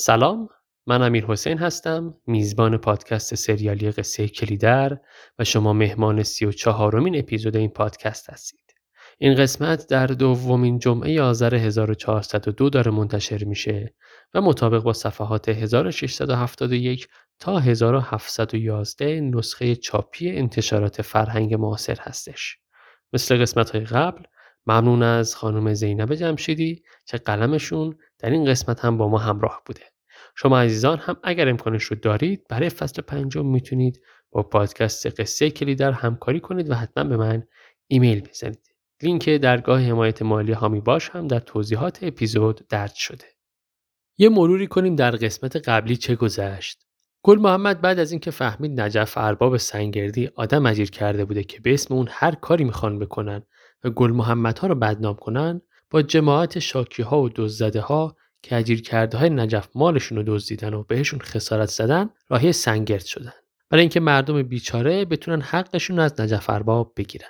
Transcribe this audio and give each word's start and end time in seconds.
سلام 0.00 0.48
من 0.86 1.02
امیر 1.02 1.24
حسین 1.26 1.58
هستم 1.58 2.14
میزبان 2.26 2.76
پادکست 2.76 3.34
سریالی 3.34 3.90
قصه 3.90 4.28
کلیدر 4.28 4.98
و 5.38 5.44
شما 5.44 5.72
مهمان 5.72 6.22
سی 6.22 6.44
و 6.46 6.52
چهارمین 6.52 7.18
اپیزود 7.18 7.56
این 7.56 7.70
پادکست 7.70 8.30
هستید. 8.30 8.74
این 9.18 9.34
قسمت 9.34 9.86
در 9.88 10.06
دومین 10.06 10.78
جمعه 10.78 11.22
آذر 11.22 11.54
1402 11.54 12.70
داره 12.70 12.90
منتشر 12.90 13.44
میشه 13.44 13.94
و 14.34 14.40
مطابق 14.40 14.82
با 14.82 14.92
صفحات 14.92 15.48
1671 15.48 17.08
تا 17.38 17.58
1711 17.58 19.20
نسخه 19.20 19.76
چاپی 19.76 20.30
انتشارات 20.30 21.02
فرهنگ 21.02 21.54
معاصر 21.54 21.98
هستش. 22.00 22.58
مثل 23.12 23.40
قسمت 23.40 23.70
های 23.70 23.84
قبل 23.84 24.22
ممنون 24.66 25.02
از 25.02 25.36
خانم 25.36 25.74
زینب 25.74 26.14
جمشیدی 26.14 26.82
که 27.06 27.18
قلمشون 27.18 27.96
در 28.18 28.30
این 28.30 28.44
قسمت 28.44 28.84
هم 28.84 28.98
با 28.98 29.08
ما 29.08 29.18
همراه 29.18 29.62
بوده. 29.66 29.82
شما 30.36 30.60
عزیزان 30.60 30.98
هم 30.98 31.16
اگر 31.22 31.48
امکانش 31.48 31.84
رو 31.84 31.96
دارید 31.96 32.46
برای 32.48 32.68
فصل 32.68 33.02
پنجم 33.02 33.46
می‌تونید 33.46 34.00
با 34.30 34.42
پادکست 34.42 35.20
قصه 35.20 35.50
کلیدر 35.50 35.92
همکاری 35.92 36.40
کنید 36.40 36.70
و 36.70 36.74
حتما 36.74 37.04
به 37.04 37.16
من 37.16 37.42
ایمیل 37.86 38.20
بزنید. 38.20 38.74
لینک 39.02 39.28
درگاه 39.28 39.80
حمایت 39.80 40.22
مالی 40.22 40.52
هامی 40.52 40.80
باش 40.80 41.10
هم 41.10 41.28
در 41.28 41.38
توضیحات 41.38 41.98
اپیزود 42.02 42.66
درج 42.68 42.94
شده. 42.94 43.24
یه 44.18 44.28
مروری 44.28 44.66
کنیم 44.66 44.96
در 44.96 45.10
قسمت 45.10 45.68
قبلی 45.68 45.96
چه 45.96 46.16
گذشت. 46.16 46.86
گل 47.22 47.38
محمد 47.38 47.80
بعد 47.80 47.98
از 47.98 48.12
اینکه 48.12 48.30
فهمید 48.30 48.80
نجف 48.80 49.18
ارباب 49.18 49.56
سنگردی 49.56 50.30
آدم 50.34 50.66
اجیر 50.66 50.90
کرده 50.90 51.24
بوده 51.24 51.44
که 51.44 51.60
به 51.60 51.74
اسم 51.74 51.94
اون 51.94 52.08
هر 52.10 52.34
کاری 52.34 52.64
می‌خوان 52.64 52.98
بکنن 52.98 53.42
و 53.84 53.90
گل 53.90 54.10
محمد 54.10 54.58
ها 54.58 54.68
رو 54.68 54.74
بدنام 54.74 55.14
کنن 55.14 55.60
با 55.90 56.02
جماعت 56.02 56.58
شاکی 56.58 57.02
ها 57.02 57.22
و 57.22 57.28
دزدده 57.28 57.80
ها 57.80 58.16
که 58.42 58.56
اجیر 58.56 58.82
کرده 58.82 59.18
های 59.18 59.30
نجف 59.30 59.68
مالشون 59.74 60.18
رو 60.18 60.24
دزدیدن 60.26 60.74
و 60.74 60.82
بهشون 60.82 61.20
خسارت 61.20 61.68
زدن 61.68 62.10
راهی 62.28 62.52
سنگرد 62.52 63.04
شدن. 63.04 63.32
برای 63.70 63.80
اینکه 63.80 64.00
مردم 64.00 64.42
بیچاره 64.42 65.04
بتونن 65.04 65.40
حقشون 65.40 65.98
از 65.98 66.20
نجف 66.20 66.50
ارباب 66.50 66.92
بگیرن. 66.96 67.28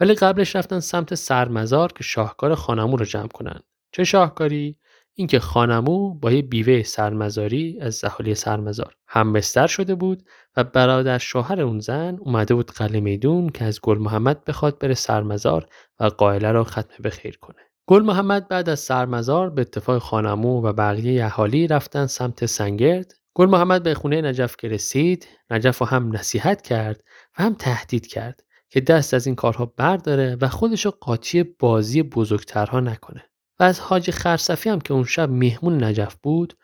ولی 0.00 0.14
قبلش 0.14 0.56
رفتن 0.56 0.80
سمت 0.80 1.14
سرمزار 1.14 1.92
که 1.92 2.04
شاهکار 2.04 2.54
خانمو 2.54 2.96
رو 2.96 3.04
جمع 3.04 3.28
کنن. 3.28 3.60
چه 3.92 4.04
شاهکاری؟ 4.04 4.78
اینکه 5.16 5.38
خانمو 5.38 6.14
با 6.14 6.32
یه 6.32 6.42
بیوه 6.42 6.82
سرمزاری 6.82 7.78
از 7.80 7.94
زحالی 7.94 8.34
سرمزار 8.34 8.94
همبستر 9.08 9.66
شده 9.66 9.94
بود 9.94 10.22
و 10.56 10.64
برادر 10.64 11.18
شوهر 11.18 11.60
اون 11.60 11.80
زن 11.80 12.16
اومده 12.20 12.54
بود 12.54 12.70
قلعه 12.70 13.00
میدون 13.00 13.48
که 13.48 13.64
از 13.64 13.80
گل 13.80 13.98
محمد 13.98 14.44
بخواد 14.44 14.78
بره 14.78 14.94
سرمزار 14.94 15.66
و 16.00 16.04
قائله 16.04 16.52
رو 16.52 16.64
ختم 16.64 17.02
به 17.02 17.10
خیر 17.10 17.38
کنه. 17.38 17.62
گل 17.86 18.02
محمد 18.02 18.48
بعد 18.48 18.68
از 18.68 18.80
سرمزار 18.80 19.50
به 19.50 19.60
اتفاق 19.60 19.98
خانمو 19.98 20.62
و 20.62 20.72
بقیه 20.72 21.24
اهالی 21.24 21.66
رفتن 21.66 22.06
سمت 22.06 22.46
سنگرد. 22.46 23.14
گل 23.34 23.46
محمد 23.46 23.82
به 23.82 23.94
خونه 23.94 24.22
نجف 24.22 24.56
که 24.56 24.68
رسید 24.68 25.28
نجف 25.50 25.78
رو 25.78 25.86
هم 25.86 26.16
نصیحت 26.16 26.62
کرد 26.62 27.00
و 27.38 27.42
هم 27.42 27.54
تهدید 27.54 28.06
کرد 28.06 28.44
که 28.70 28.80
دست 28.80 29.14
از 29.14 29.26
این 29.26 29.34
کارها 29.34 29.66
برداره 29.76 30.36
و 30.40 30.48
خودشو 30.48 30.90
قاطی 30.90 31.42
بازی 31.42 32.02
بزرگترها 32.02 32.80
نکنه. 32.80 33.24
و 33.60 33.62
از 33.62 33.80
حاج 33.80 34.10
خرصفی 34.10 34.70
هم 34.70 34.80
که 34.80 34.94
اون 34.94 35.04
شب 35.04 35.30
مهمون 35.30 35.84
نجف 35.84 36.16
بود 36.22 36.56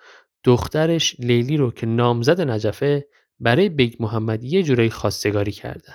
دخترش 0.45 1.17
لیلی 1.19 1.57
رو 1.57 1.71
که 1.71 1.87
نامزد 1.87 2.41
نجفه 2.41 3.07
برای 3.41 3.69
بیگ 3.69 3.95
محمد 4.01 4.45
یه 4.45 4.63
جورایی 4.63 4.91
خواستگاری 4.91 5.53
کردن. 5.53 5.95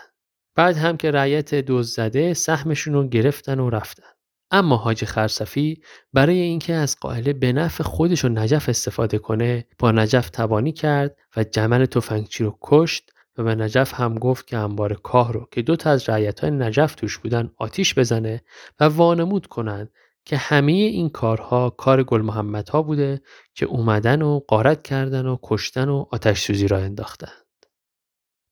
بعد 0.55 0.77
هم 0.77 0.97
که 0.97 1.11
رعیت 1.11 1.55
دوز 1.55 1.91
زده 1.91 2.33
سهمشون 2.33 2.93
رو 2.93 3.07
گرفتن 3.07 3.59
و 3.59 3.69
رفتن. 3.69 4.03
اما 4.51 4.77
حاج 4.77 5.05
خرصفی 5.05 5.81
برای 6.13 6.39
اینکه 6.39 6.73
از 6.73 6.99
قائله 6.99 7.33
به 7.33 7.53
نفع 7.53 7.83
خودش 7.83 8.25
و 8.25 8.29
نجف 8.29 8.69
استفاده 8.69 9.17
کنه 9.17 9.65
با 9.79 9.91
نجف 9.91 10.29
تبانی 10.29 10.71
کرد 10.71 11.17
و 11.37 11.43
جمل 11.43 11.85
تفنگچی 11.85 12.43
رو 12.43 12.57
کشت 12.61 13.11
و 13.37 13.43
به 13.43 13.55
نجف 13.55 13.93
هم 13.93 14.15
گفت 14.15 14.47
که 14.47 14.57
انبار 14.57 14.93
کاه 14.93 15.33
رو 15.33 15.47
که 15.51 15.61
دو 15.61 15.75
تا 15.75 15.89
از 15.89 16.09
رعیت 16.09 16.39
های 16.39 16.51
نجف 16.51 16.95
توش 16.95 17.17
بودن 17.17 17.51
آتیش 17.57 17.95
بزنه 17.99 18.43
و 18.79 18.85
وانمود 18.85 19.47
کنند 19.47 19.91
که 20.25 20.37
همه 20.37 20.71
این 20.71 21.09
کارها 21.09 21.69
کار 21.69 22.03
گل 22.03 22.21
محمد 22.21 22.69
ها 22.69 22.81
بوده 22.81 23.21
که 23.53 23.65
اومدن 23.65 24.21
و 24.21 24.39
قارت 24.47 24.83
کردن 24.83 25.25
و 25.25 25.37
کشتن 25.43 25.89
و 25.89 26.05
آتش 26.11 26.41
سوزی 26.41 26.67
را 26.67 26.77
انداختند. 26.77 27.45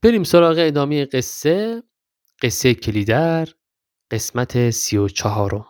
بریم 0.03 0.23
سراغ 0.23 0.55
ادامه 0.59 1.05
قصه 1.05 1.83
قصه 2.41 2.73
کلیدر 2.73 3.47
قسمت 4.11 4.69
سی 4.69 4.97
و 4.97 5.07
چهارم. 5.07 5.65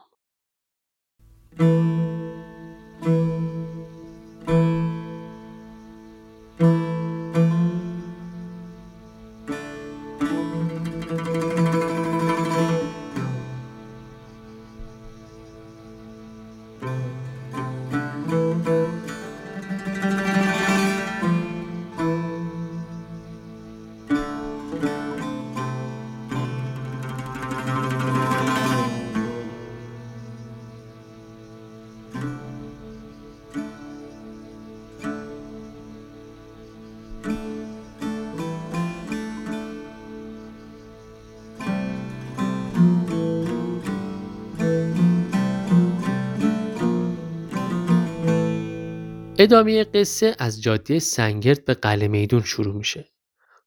ادامه 49.44 49.84
قصه 49.84 50.36
از 50.40 50.62
جاده 50.62 51.00
سنگرد 51.00 51.66
به 51.66 51.74
قلعه 51.74 52.08
میدون 52.08 52.42
شروع 52.42 52.76
میشه. 52.76 53.12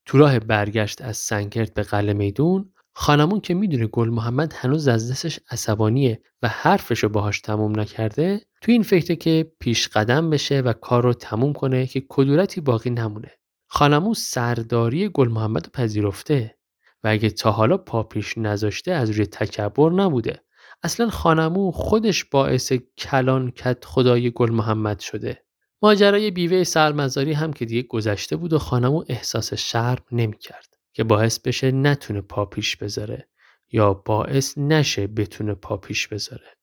تو 0.07 0.19
راه 0.19 0.39
برگشت 0.39 1.03
از 1.03 1.17
سنگرد 1.17 1.75
به 1.75 1.83
قلعه 1.83 2.13
میدون 2.13 2.73
خانمون 2.95 3.41
که 3.41 3.55
می‌دونه 3.55 3.87
گل 3.87 4.09
محمد 4.09 4.53
هنوز 4.57 4.89
از 4.89 5.11
دستش 5.11 5.41
عصبانیه 5.51 6.23
و 6.43 6.49
حرفش 6.49 7.03
رو 7.03 7.09
باهاش 7.09 7.41
تموم 7.41 7.81
نکرده 7.81 8.41
تو 8.61 8.73
این 8.73 8.83
فکره 8.83 9.17
که 9.17 9.53
پیش 9.61 9.89
قدم 9.89 10.31
بشه 10.31 10.61
و 10.61 10.73
کار 10.73 11.03
رو 11.03 11.13
تموم 11.13 11.53
کنه 11.53 11.87
که 11.87 12.05
کدورتی 12.09 12.61
باقی 12.61 12.91
نمونه. 12.91 13.31
خانمون 13.67 14.15
سرداری 14.15 15.09
گل 15.09 15.29
محمد 15.29 15.65
رو 15.67 15.71
پذیرفته 15.73 16.59
و 17.05 17.09
اگه 17.09 17.31
تا 17.31 17.51
حالا 17.51 17.77
پا 17.77 18.03
پیش 18.03 18.39
نذاشته 18.39 18.93
از 18.93 19.11
روی 19.11 19.27
تکبر 19.27 19.91
نبوده. 19.91 20.45
اصلا 20.83 21.11
خانمو 21.11 21.71
خودش 21.71 22.25
باعث 22.25 22.73
کلان 22.99 23.51
کت 23.51 23.85
خدای 23.85 24.31
گل 24.31 24.51
محمد 24.51 25.01
شده. 25.01 25.46
ماجرای 25.87 26.31
بیوه 26.31 26.65
سرمزاری 26.65 27.33
هم 27.33 27.53
که 27.53 27.65
دیگه 27.65 27.83
گذشته 27.83 28.37
بود 28.37 28.53
و 28.53 28.59
خانمو 28.59 29.05
احساس 29.09 29.55
شرم 29.55 30.03
نمی‌کرد 30.13 30.77
که 30.93 31.05
باعث 31.05 31.39
بشه 31.39 31.73
نتونه 31.73 32.21
پا 32.21 32.45
پیش 32.45 32.77
بذاره 32.77 33.29
یا 33.73 33.95
باعث 33.95 34.59
نشه 34.59 35.07
بتونه 35.07 35.55
پا 35.55 35.77
پیش 35.77 36.09
بذاره. 36.09 36.57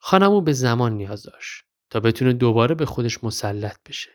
خانمو 0.00 0.40
به 0.40 0.52
زمان 0.52 0.92
نیاز 0.92 1.22
داشت 1.22 1.64
تا 1.90 2.00
بتونه 2.00 2.32
دوباره 2.32 2.74
به 2.74 2.86
خودش 2.86 3.24
مسلط 3.24 3.76
بشه. 3.88 4.10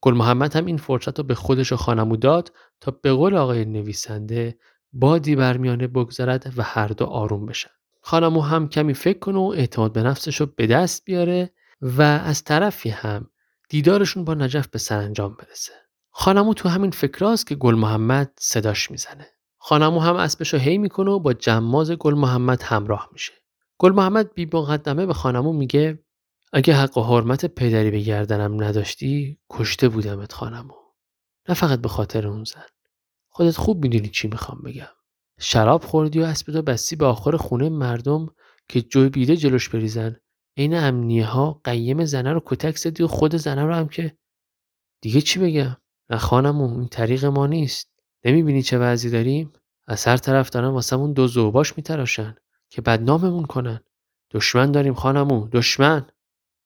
گل 0.00 0.14
محمد 0.14 0.56
هم 0.56 0.66
این 0.66 0.76
فرصت 0.76 1.18
رو 1.18 1.24
به 1.24 1.34
خودش 1.34 1.72
و 1.72 1.76
خانمو 1.76 2.16
داد 2.16 2.52
تا 2.80 2.90
به 2.90 3.12
قول 3.12 3.34
آقای 3.34 3.64
نویسنده 3.64 4.58
بادی 4.92 5.36
برمیانه 5.36 5.86
بگذارد 5.86 6.52
و 6.56 6.62
هر 6.62 6.88
دو 6.88 7.04
آروم 7.04 7.46
بشن. 7.46 7.70
خانمو 8.02 8.40
هم 8.40 8.68
کمی 8.68 8.94
فکر 8.94 9.18
کنه 9.18 9.38
و 9.38 9.52
اعتماد 9.56 9.92
به 9.92 10.02
نفسش 10.02 10.40
رو 10.40 10.46
به 10.46 10.66
دست 10.66 11.04
بیاره 11.04 11.50
و 11.82 12.02
از 12.02 12.44
طرفی 12.44 12.88
هم 12.90 13.30
دیدارشون 13.68 14.24
با 14.24 14.34
نجف 14.34 14.68
به 14.68 14.78
سرانجام 14.78 15.34
برسه. 15.34 15.72
خانمو 16.10 16.54
تو 16.54 16.68
همین 16.68 16.90
فکراست 16.90 17.46
که 17.46 17.54
گل 17.54 17.74
محمد 17.74 18.32
صداش 18.40 18.90
می‌زنه. 18.90 19.26
خانمو 19.58 20.00
هم 20.00 20.16
اسبشو 20.16 20.56
هی 20.56 20.78
می‌کنه 20.78 21.10
و 21.10 21.18
با 21.18 21.32
جماز 21.32 21.90
گل 21.90 22.14
محمد 22.14 22.62
همراه 22.62 23.08
میشه. 23.12 23.32
گل 23.78 23.92
محمد 23.92 24.34
بی 24.34 24.48
مقدمه 24.52 25.06
به 25.06 25.14
خانمو 25.14 25.52
میگه 25.52 26.04
اگه 26.52 26.74
حق 26.74 26.98
و 26.98 27.02
حرمت 27.02 27.46
پدری 27.46 27.90
به 27.90 28.00
گردنم 28.00 28.64
نداشتی 28.64 29.38
کشته 29.50 29.88
بودمت 29.88 30.32
خانمو. 30.32 30.74
نه 31.48 31.54
فقط 31.54 31.80
به 31.80 31.88
خاطر 31.88 32.26
اون 32.26 32.44
زن. 32.44 32.66
خودت 33.28 33.56
خوب 33.56 33.82
می‌دونی 33.82 34.08
چی 34.08 34.28
می‌خوام 34.28 34.62
بگم. 34.62 34.88
شراب 35.40 35.84
خوردی 35.84 36.20
و 36.20 36.24
اسبتو 36.24 36.62
بستی 36.62 36.96
به 36.96 37.06
آخر 37.06 37.36
خونه 37.36 37.68
مردم 37.68 38.26
که 38.68 38.82
جوی 38.82 39.08
بیده 39.08 39.36
جلوش 39.36 39.68
بریزن 39.68 40.16
عین 40.58 40.74
امنیه 40.74 41.26
ها 41.26 41.60
قیم 41.64 42.04
زنه 42.04 42.32
رو 42.32 42.42
کتک 42.44 42.76
زدی 42.76 43.02
و 43.02 43.06
خود 43.06 43.36
زنه 43.36 43.64
رو 43.64 43.74
هم 43.74 43.88
که 43.88 44.16
دیگه 45.00 45.20
چی 45.20 45.40
بگم؟ 45.40 45.76
نه 46.10 46.16
خانم 46.16 46.60
این 46.60 46.88
طریق 46.88 47.24
ما 47.24 47.46
نیست. 47.46 47.90
نمی‌بینی 48.24 48.62
چه 48.62 48.78
وضعی 48.78 49.10
داریم؟ 49.10 49.52
از 49.86 50.04
هر 50.04 50.16
طرف 50.16 50.50
دارن 50.50 50.68
واسمون 50.68 51.12
دو 51.12 51.26
زوباش 51.26 51.76
میتراشن 51.76 52.36
که 52.70 52.82
بدناممون 52.82 53.44
کنن. 53.44 53.80
دشمن 54.30 54.72
داریم 54.72 54.94
خانمو 54.94 55.48
دشمن! 55.48 56.06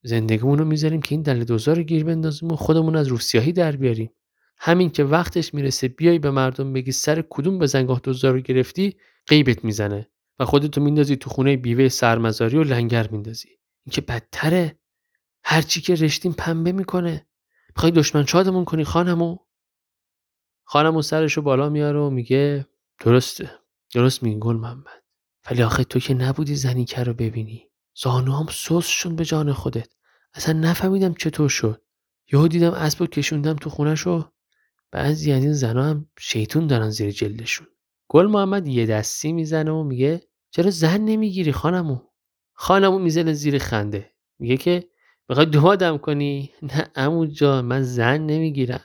زندگیمون 0.03 0.59
رو 0.59 0.65
می‌ذاریم 0.65 1.03
که 1.03 1.15
این 1.15 1.23
دل 1.23 1.45
دوزار 1.45 1.77
رو 1.77 1.83
گیر 1.83 2.05
بندازیم 2.05 2.53
و 2.53 2.56
خودمون 2.56 2.97
از 2.97 3.06
روسیاهی 3.06 3.53
در 3.53 3.77
بیاریم. 3.77 4.11
همین 4.59 4.91
که 4.91 5.05
وقتش 5.05 5.55
می‌رسه 5.55 5.88
بیای 5.88 6.19
به 6.19 6.31
مردم 6.31 6.73
بگی 6.73 6.93
سر 6.93 7.25
کدوم 7.31 7.59
بزنگاه 7.59 8.00
دوزار 8.03 8.33
رو 8.33 8.41
گرفتی 8.41 8.97
قیبت 9.27 9.65
می‌زنه 9.65 10.09
و 10.38 10.45
خودتو 10.45 10.81
میندازی 10.81 11.17
تو 11.17 11.31
خونه 11.31 11.56
بیوه 11.56 11.88
سرمزاری 11.88 12.56
و 12.56 12.62
لنگر 12.62 13.09
میندازی. 13.11 13.49
این 13.84 13.93
که 13.93 14.00
بدتره 14.00 14.79
هرچی 15.44 15.81
که 15.81 15.94
رشتیم 15.94 16.32
پنبه 16.32 16.73
می‌کنه. 16.73 17.26
می‌خوای 17.76 17.93
دشمن 17.93 18.26
شادمون 18.26 18.64
کنی 18.64 18.84
خانمو؟ 18.84 19.38
خانمو 20.64 21.02
سرشو 21.02 21.43
بالا 21.43 21.69
میاره 21.69 21.99
و 21.99 22.11
میگه 22.11 22.67
درسته. 23.00 23.50
درست 23.94 24.23
میگی 24.23 24.38
گل 24.38 24.56
محمد. 24.56 25.02
ولی 25.50 25.62
آخه 25.62 25.84
تو 25.84 25.99
که 25.99 26.14
نبودی 26.14 26.55
زنیکه 26.55 27.05
رو 27.05 27.14
ببینی. 27.14 27.70
زانوام 27.94 28.46
سوس 28.50 28.87
شون 28.87 29.17
به 29.17 29.25
جان 29.25 29.52
خودت. 29.52 29.88
اصلا 30.35 30.58
نفهمیدم 30.61 31.14
چطور 31.14 31.49
شد. 31.49 31.82
یهو 32.32 32.49
دیدم 32.49 32.70
اسبو 32.70 33.06
کشوندم 33.06 33.55
تو 33.55 33.70
خونهشو. 33.70 34.31
بعضی 34.90 35.32
از 35.32 35.43
این 35.43 35.52
زنا 35.52 35.85
هم 35.85 36.11
شیطون 36.19 36.67
دارن 36.67 36.90
زیر 36.90 37.11
جلدشون. 37.11 37.67
گل 38.08 38.26
محمد 38.26 38.67
یه 38.67 38.87
دستی 38.87 39.32
می‌زنه 39.32 39.70
و 39.70 39.82
میگه 39.82 40.23
چرا 40.50 40.70
زن 40.70 41.00
نمی‌گیری 41.00 41.52
خانمو؟ 41.52 41.99
خانمو 42.52 42.99
می‌زنه 42.99 43.32
زیر 43.32 43.58
خنده. 43.58 44.10
میگه 44.38 44.56
که 44.56 44.88
می‌خوای 45.28 45.46
دوادم 45.46 45.99
کنی؟ 45.99 46.50
نه 46.62 46.90
امو 46.94 47.26
جان 47.26 47.64
من 47.64 47.82
زن 47.82 48.20
نمی‌گیرم. 48.20 48.84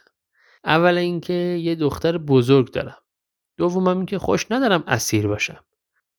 اولا 0.64 1.00
اینکه 1.00 1.34
یه 1.34 1.76
دختر 1.76 2.18
بزرگ 2.18 2.72
دارم. 2.72 2.98
دوم 3.58 3.88
اینکه 3.88 4.20
خوش 4.20 4.52
ندارم 4.52 4.84
اسیر 4.88 5.28
باشم. 5.28 5.60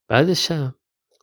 بعدشم 0.08 0.74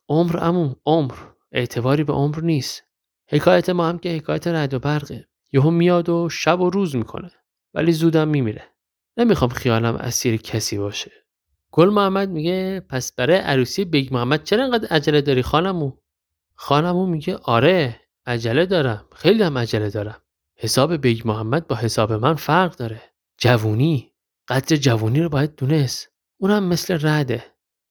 عمر 0.08 0.38
عمو 0.44 0.74
عمر. 0.86 1.14
اعتباری 1.52 2.04
به 2.04 2.12
عمر 2.12 2.40
نیست. 2.40 2.82
حکایت 3.28 3.70
ما 3.70 3.88
هم 3.88 3.98
که 3.98 4.08
حکایت 4.08 4.46
رعد 4.46 4.74
و 4.74 4.78
برقه 4.78 5.28
یهو 5.52 5.70
میاد 5.70 6.08
و 6.08 6.28
شب 6.28 6.60
و 6.60 6.70
روز 6.70 6.96
می‌کنه. 6.96 7.30
ولی 7.74 7.92
زودم 7.92 8.28
میمیره. 8.28 8.64
نمی‌خوام 9.16 9.50
خیالم 9.50 9.96
اسیر 9.96 10.36
کسی 10.36 10.78
باشه. 10.78 11.12
گل 11.70 11.88
محمد 11.88 12.30
میگه 12.30 12.80
پس 12.80 13.12
برای 13.12 13.36
عروسی 13.36 13.84
بیگ 13.84 14.14
محمد 14.14 14.44
چرا 14.44 14.64
انقدر 14.64 14.88
عجله 14.88 15.20
داری 15.20 15.42
خان‌عمو؟ 15.42 15.92
خان‌عمو 16.56 17.06
میگه 17.06 17.36
آره 17.36 18.00
عجله 18.26 18.66
دارم. 18.66 19.04
خیلی 19.14 19.42
هم 19.42 19.58
عجله 19.58 19.90
دارم. 19.90 20.22
حساب 20.56 20.96
بیگ 20.96 21.22
محمد 21.24 21.66
با 21.66 21.76
حساب 21.76 22.12
من 22.12 22.34
فرق 22.34 22.76
داره. 22.76 23.02
جوونی. 23.38 24.12
قدر 24.48 24.76
جوونی 24.76 25.20
رو 25.20 25.28
باید 25.28 25.56
دونست. 25.56 26.08
اونم 26.36 26.64
مثل 26.64 26.98
رده. 27.02 27.44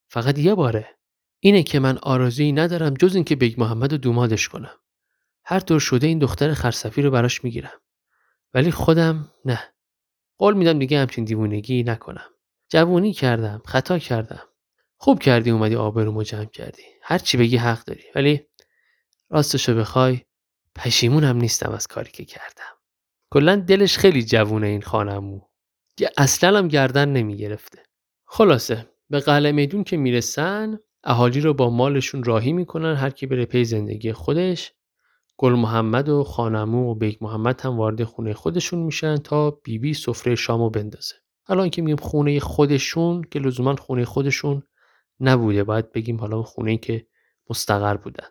فقط 0.10 0.40
یه 0.40 0.56
باره. 0.56 0.90
اینه 1.40 1.64
که 1.64 1.80
من 1.80 1.98
آرزویی 1.98 2.52
ندارم 2.52 2.94
جز 2.94 3.16
اینکه 3.16 3.36
بیگ 3.36 3.62
محمد 3.62 3.92
رو 3.92 3.98
دومادش 3.98 4.50
کنم. 4.50 4.76
هر 5.46 5.60
طور 5.60 5.80
شده 5.80 6.08
این 6.08 6.20
دختر 6.20 6.54
خرصفی 6.54 7.02
رو 7.02 7.12
براش 7.12 7.44
می‌گیرم. 7.44 7.82
ولی 8.54 8.72
خودم 8.72 9.32
نه. 9.46 9.60
قول 10.38 10.54
میدم 10.54 10.80
دیگه 10.80 11.00
همچین 11.00 11.26
دیوونگی 11.26 11.84
نکنم. 11.84 12.30
جوونی 12.70 13.14
کردم 13.14 13.62
خطا 13.66 14.00
کردم. 14.00 14.44
خوب 14.98 15.20
کردی 15.20 15.52
اومدی 15.52 15.76
آبرومو 15.76 16.24
جمع 16.24 16.46
کردی. 16.46 16.84
هر 17.02 17.18
چی 17.18 17.38
بگی 17.38 17.58
حق 17.58 17.84
داری. 17.86 18.04
ولی 18.16 18.48
راستشو 19.30 19.76
بخوای 19.76 20.22
پشیمونم 20.76 21.38
نیستم 21.38 21.72
از 21.72 21.88
کاری 21.88 22.12
که 22.12 22.26
کردم. 22.26 22.76
کلا 23.32 23.56
دلش 23.56 23.98
خیلی 23.98 24.24
جوونه 24.24 24.68
این 24.68 24.82
خان‌عمو 24.82 25.42
که 25.98 26.10
اصلا 26.18 26.58
هم 26.58 26.68
گردن 26.68 27.10
نمی‌گرفته. 27.10 27.84
خلاصه 28.26 28.90
به 29.10 29.20
قلعه 29.20 29.52
میدون 29.52 29.84
که 29.84 29.98
می‌رسن 29.98 30.80
اهالی 31.04 31.40
رو 31.40 31.54
با 31.54 31.70
مالشون 31.70 32.24
راهی 32.24 32.54
می‌کنن 32.54 32.96
هر 32.96 33.10
کی 33.10 33.26
بره 33.26 33.46
پی 33.46 33.66
زندگی 33.66 34.14
خودش. 34.14 34.74
گل 35.38 35.54
محمد 35.54 36.10
و 36.10 36.24
خان‌عمو 36.24 36.92
و 36.92 36.96
بیگ 36.96 37.18
محمد 37.22 37.62
هم 37.62 37.78
وارد 37.78 38.04
خونه 38.04 38.34
خودشون 38.34 38.80
میشن 38.80 39.18
تا 39.18 39.52
بی‌بی 39.52 39.94
سفره 39.94 40.36
شامو 40.36 40.70
بندازه. 40.70 41.16
الان 41.48 41.70
که 41.70 41.82
میگیم 41.82 41.98
خونه 41.98 42.40
خودشون 42.40 43.24
که 43.32 43.40
لزوما 43.40 43.76
خونه 43.76 44.06
خودشون 44.06 44.64
نبوده. 45.20 45.64
باید 45.64 45.92
بگیم 45.92 46.20
حالا 46.20 46.44
خونه 46.44 46.78
که 46.78 47.08
مستقر 47.50 47.98
بودن. 47.98 48.28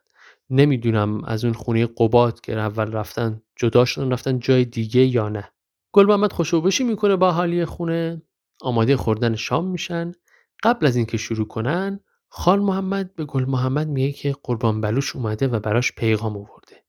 نمی‌دونم 0.54 1.24
از 1.24 1.44
اون 1.44 1.54
خونه 1.54 1.86
قبات 1.86 2.42
که 2.42 2.52
اول 2.52 2.92
رفتن 2.92 3.42
جدا 3.56 3.84
شدن 3.84 4.12
رفتن 4.12 4.38
جای 4.38 4.64
دیگه 4.64 5.04
یا 5.04 5.28
نه. 5.28 5.50
گل 5.92 6.06
محمد 6.06 6.32
خوشوبشی 6.32 6.84
می‌کنه 6.84 7.16
با 7.16 7.32
حالی 7.32 7.64
خونه. 7.64 8.22
آماده 8.60 8.96
خوردن 8.96 9.34
شام 9.34 9.66
میشن. 9.66 10.12
قبل 10.62 10.86
از 10.86 10.96
اینکه 10.96 11.16
شروع 11.16 11.46
کنن 11.46 12.00
خان 12.28 12.58
محمد 12.58 13.14
به 13.14 13.24
گل 13.24 13.44
محمد 13.44 13.88
میگه 13.88 14.12
که 14.12 14.36
قربان 14.42 14.80
بلوش 14.80 15.16
اومده 15.16 15.48
و 15.48 15.60
براش 15.60 15.92
پیغام 15.92 16.36
آورده. 16.36 16.84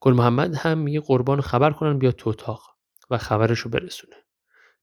گل 0.00 0.12
محمد 0.12 0.54
هم 0.54 0.78
میگه 0.78 1.00
قربان 1.00 1.40
خبر 1.40 1.70
کنن 1.70 1.98
بیا 1.98 2.12
تو 2.12 2.30
اتاق 2.30 2.62
و 3.10 3.18
خبرش 3.18 3.58
رو 3.58 3.70
برسونه. 3.70 4.16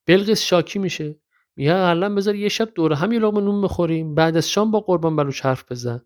بلقیس 0.05 0.41
شاکی 0.41 0.79
میشه. 0.79 1.19
میگه 1.55 1.75
الان 1.75 2.15
بذار 2.15 2.35
یه 2.35 2.49
شب 2.49 2.69
دور 2.75 2.93
هم 2.93 3.11
یه 3.11 3.19
لقمه 3.19 3.41
نون 3.41 3.61
بخوریم 3.61 4.15
بعد 4.15 4.37
از 4.37 4.49
شام 4.49 4.71
با 4.71 4.79
قربان 4.79 5.15
بلوش 5.15 5.41
حرف 5.41 5.71
بزن. 5.71 6.01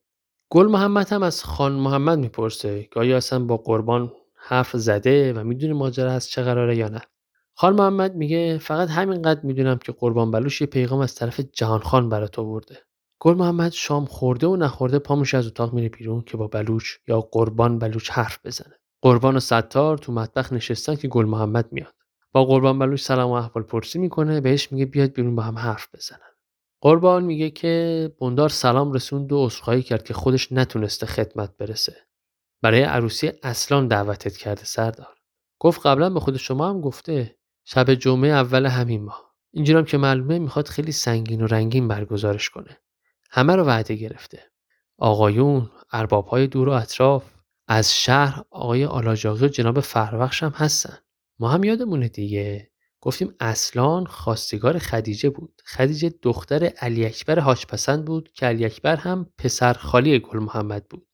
گل 0.51 0.67
محمد 0.67 1.13
هم 1.13 1.23
از 1.23 1.43
خان 1.43 1.71
محمد 1.71 2.19
می‌پرسه 2.19 2.83
که 2.93 2.99
آیا 2.99 3.17
اصلا 3.17 3.39
با 3.39 3.57
قربان 3.57 4.11
حرف 4.35 4.77
زده 4.77 5.33
و 5.33 5.43
می‌دونه 5.43 5.73
ماجرا 5.73 6.11
از 6.11 6.27
چه 6.29 6.43
قراره 6.43 6.77
یا 6.77 6.87
نه. 6.87 7.01
خان 7.55 7.73
محمد 7.75 8.15
میگه 8.15 8.57
فقط 8.57 8.89
همینقدر 8.89 9.39
می‌دونم 9.43 9.77
که 9.77 9.91
قربان 9.91 10.31
بلوش 10.31 10.61
یه 10.61 10.67
پیغام 10.67 10.99
از 10.99 11.15
طرف 11.15 11.39
جهان 11.39 11.79
خان 11.79 12.09
برات 12.09 12.39
آورده. 12.39 12.77
گل 13.19 13.33
محمد 13.33 13.71
شام 13.71 14.05
خورده 14.05 14.47
و 14.47 14.55
نخورده 14.55 14.99
پاموش 14.99 15.33
از 15.33 15.47
اتاق 15.47 15.73
میره 15.73 15.89
بیرون 15.89 16.21
که 16.21 16.37
با 16.37 16.47
بلوش 16.47 16.99
یا 17.07 17.21
قربان 17.21 17.79
بلوش 17.79 18.09
حرف 18.09 18.39
بزنه. 18.45 18.75
قربان 19.01 19.35
و 19.35 19.39
ستار 19.39 19.97
تو 19.97 20.11
مطبخ 20.11 20.53
نشستن 20.53 20.95
که 20.95 21.07
گل 21.07 21.25
محمد 21.25 21.67
میاد. 21.71 21.93
با 22.31 22.45
قربان 22.45 22.79
بلوش 22.79 23.03
سلام 23.03 23.29
و 23.29 23.33
احوال 23.33 23.63
پرسی 23.63 23.99
می‌کنه 23.99 24.41
بهش 24.41 24.71
میگه 24.71 24.85
بیاد 24.85 25.13
بیرون 25.13 25.35
با 25.35 25.43
هم 25.43 25.57
حرف 25.57 25.87
بزنن. 25.95 26.28
قربان 26.81 27.23
میگه 27.23 27.49
که 27.49 28.15
بندار 28.21 28.49
سلام 28.49 28.93
رسوند 28.93 29.31
و 29.31 29.45
عذرخواهی 29.45 29.83
کرد 29.83 30.03
که 30.03 30.13
خودش 30.13 30.51
نتونسته 30.51 31.05
خدمت 31.05 31.57
برسه. 31.57 31.95
برای 32.61 32.81
عروسی 32.81 33.31
اصلان 33.43 33.87
دعوتت 33.87 34.37
کرده 34.37 34.65
سردار. 34.65 35.15
گفت 35.59 35.85
قبلا 35.85 36.09
به 36.09 36.19
خود 36.19 36.37
شما 36.37 36.69
هم 36.69 36.81
گفته 36.81 37.35
شب 37.65 37.93
جمعه 37.93 38.29
اول 38.29 38.65
همین 38.65 39.03
ماه. 39.03 39.35
اینجورم 39.53 39.85
که 39.85 39.97
معلومه 39.97 40.39
می‌خواد 40.39 40.67
خیلی 40.67 40.91
سنگین 40.91 41.41
و 41.41 41.47
رنگین 41.47 41.87
برگزارش 41.87 42.49
کنه. 42.49 42.77
همه 43.31 43.55
رو 43.55 43.63
وعده 43.63 43.95
گرفته. 43.95 44.43
آقایون 44.97 45.69
اربابهای 45.91 46.47
دور 46.47 46.69
و 46.69 46.71
اطراف 46.71 47.33
از 47.67 47.97
شهر 47.97 48.43
آقای 48.49 48.85
آلاجاقی 48.85 49.45
و 49.45 49.47
جناب 49.47 49.79
فربخش 49.79 50.43
هم 50.43 50.53
هستن. 50.55 50.97
ما 51.39 51.49
هم 51.49 51.63
یادمونه 51.63 52.07
دیگه. 52.07 52.71
گفتیم 53.01 53.35
اصلان 53.39 54.05
خواستگار 54.05 54.77
خدیجه 54.77 55.29
بود. 55.29 55.61
خدیجه 55.65 56.13
دختر 56.21 56.63
علی 56.63 57.05
اکبر 57.05 57.39
هاشپسند 57.39 58.05
بود 58.05 58.31
که 58.33 58.45
علی 58.45 58.65
اکبر 58.65 58.95
هم 58.95 59.29
پسر 59.37 59.73
خالی 59.73 60.19
گل 60.19 60.39
محمد 60.39 60.87
بود. 60.89 61.07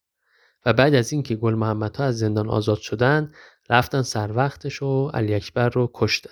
و 0.66 0.72
بعد 0.72 0.94
از 0.94 1.12
اینکه 1.12 1.36
گل 1.36 1.54
محمد 1.54 1.96
ها 1.96 2.04
از 2.04 2.18
زندان 2.18 2.48
آزاد 2.48 2.78
شدن 2.78 3.32
رفتن 3.70 4.02
سر 4.02 4.32
وقتش 4.32 4.82
و 4.82 5.08
علی 5.08 5.34
اکبر 5.34 5.68
رو 5.68 5.90
کشتن. 5.94 6.30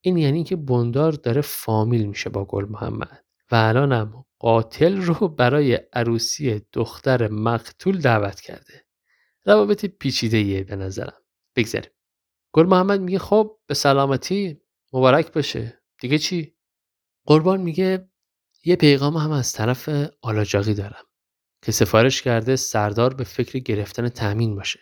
این 0.00 0.16
یعنی 0.16 0.44
که 0.44 0.56
بندار 0.56 1.12
داره 1.12 1.40
فامیل 1.40 2.06
میشه 2.06 2.30
با 2.30 2.44
گل 2.44 2.64
محمد. 2.64 3.24
و 3.50 3.54
الانم 3.54 4.24
قاتل 4.38 4.96
رو 4.96 5.28
برای 5.28 5.80
عروسی 5.92 6.62
دختر 6.72 7.28
مقتول 7.28 7.98
دعوت 7.98 8.40
کرده. 8.40 8.84
روابط 9.46 9.84
پیچیده 9.84 10.64
به 10.64 10.76
نظرم. 10.76 11.22
بگذاریم. 11.56 11.90
گل 12.52 12.66
محمد 12.66 13.00
میگه 13.00 13.18
خب 13.18 13.58
به 13.66 13.74
سلامتی 13.74 14.60
مبارک 14.94 15.32
باشه. 15.32 15.82
دیگه 16.00 16.18
چی؟ 16.18 16.54
قربان 17.26 17.60
میگه 17.60 18.08
یه 18.64 18.76
پیغام 18.76 19.16
هم 19.16 19.30
از 19.30 19.52
طرف 19.52 19.88
آلاجاقی 20.22 20.74
دارم 20.74 21.04
که 21.62 21.72
سفارش 21.72 22.22
کرده 22.22 22.56
سردار 22.56 23.14
به 23.14 23.24
فکر 23.24 23.58
گرفتن 23.58 24.08
تأمین 24.08 24.54
باشه. 24.54 24.80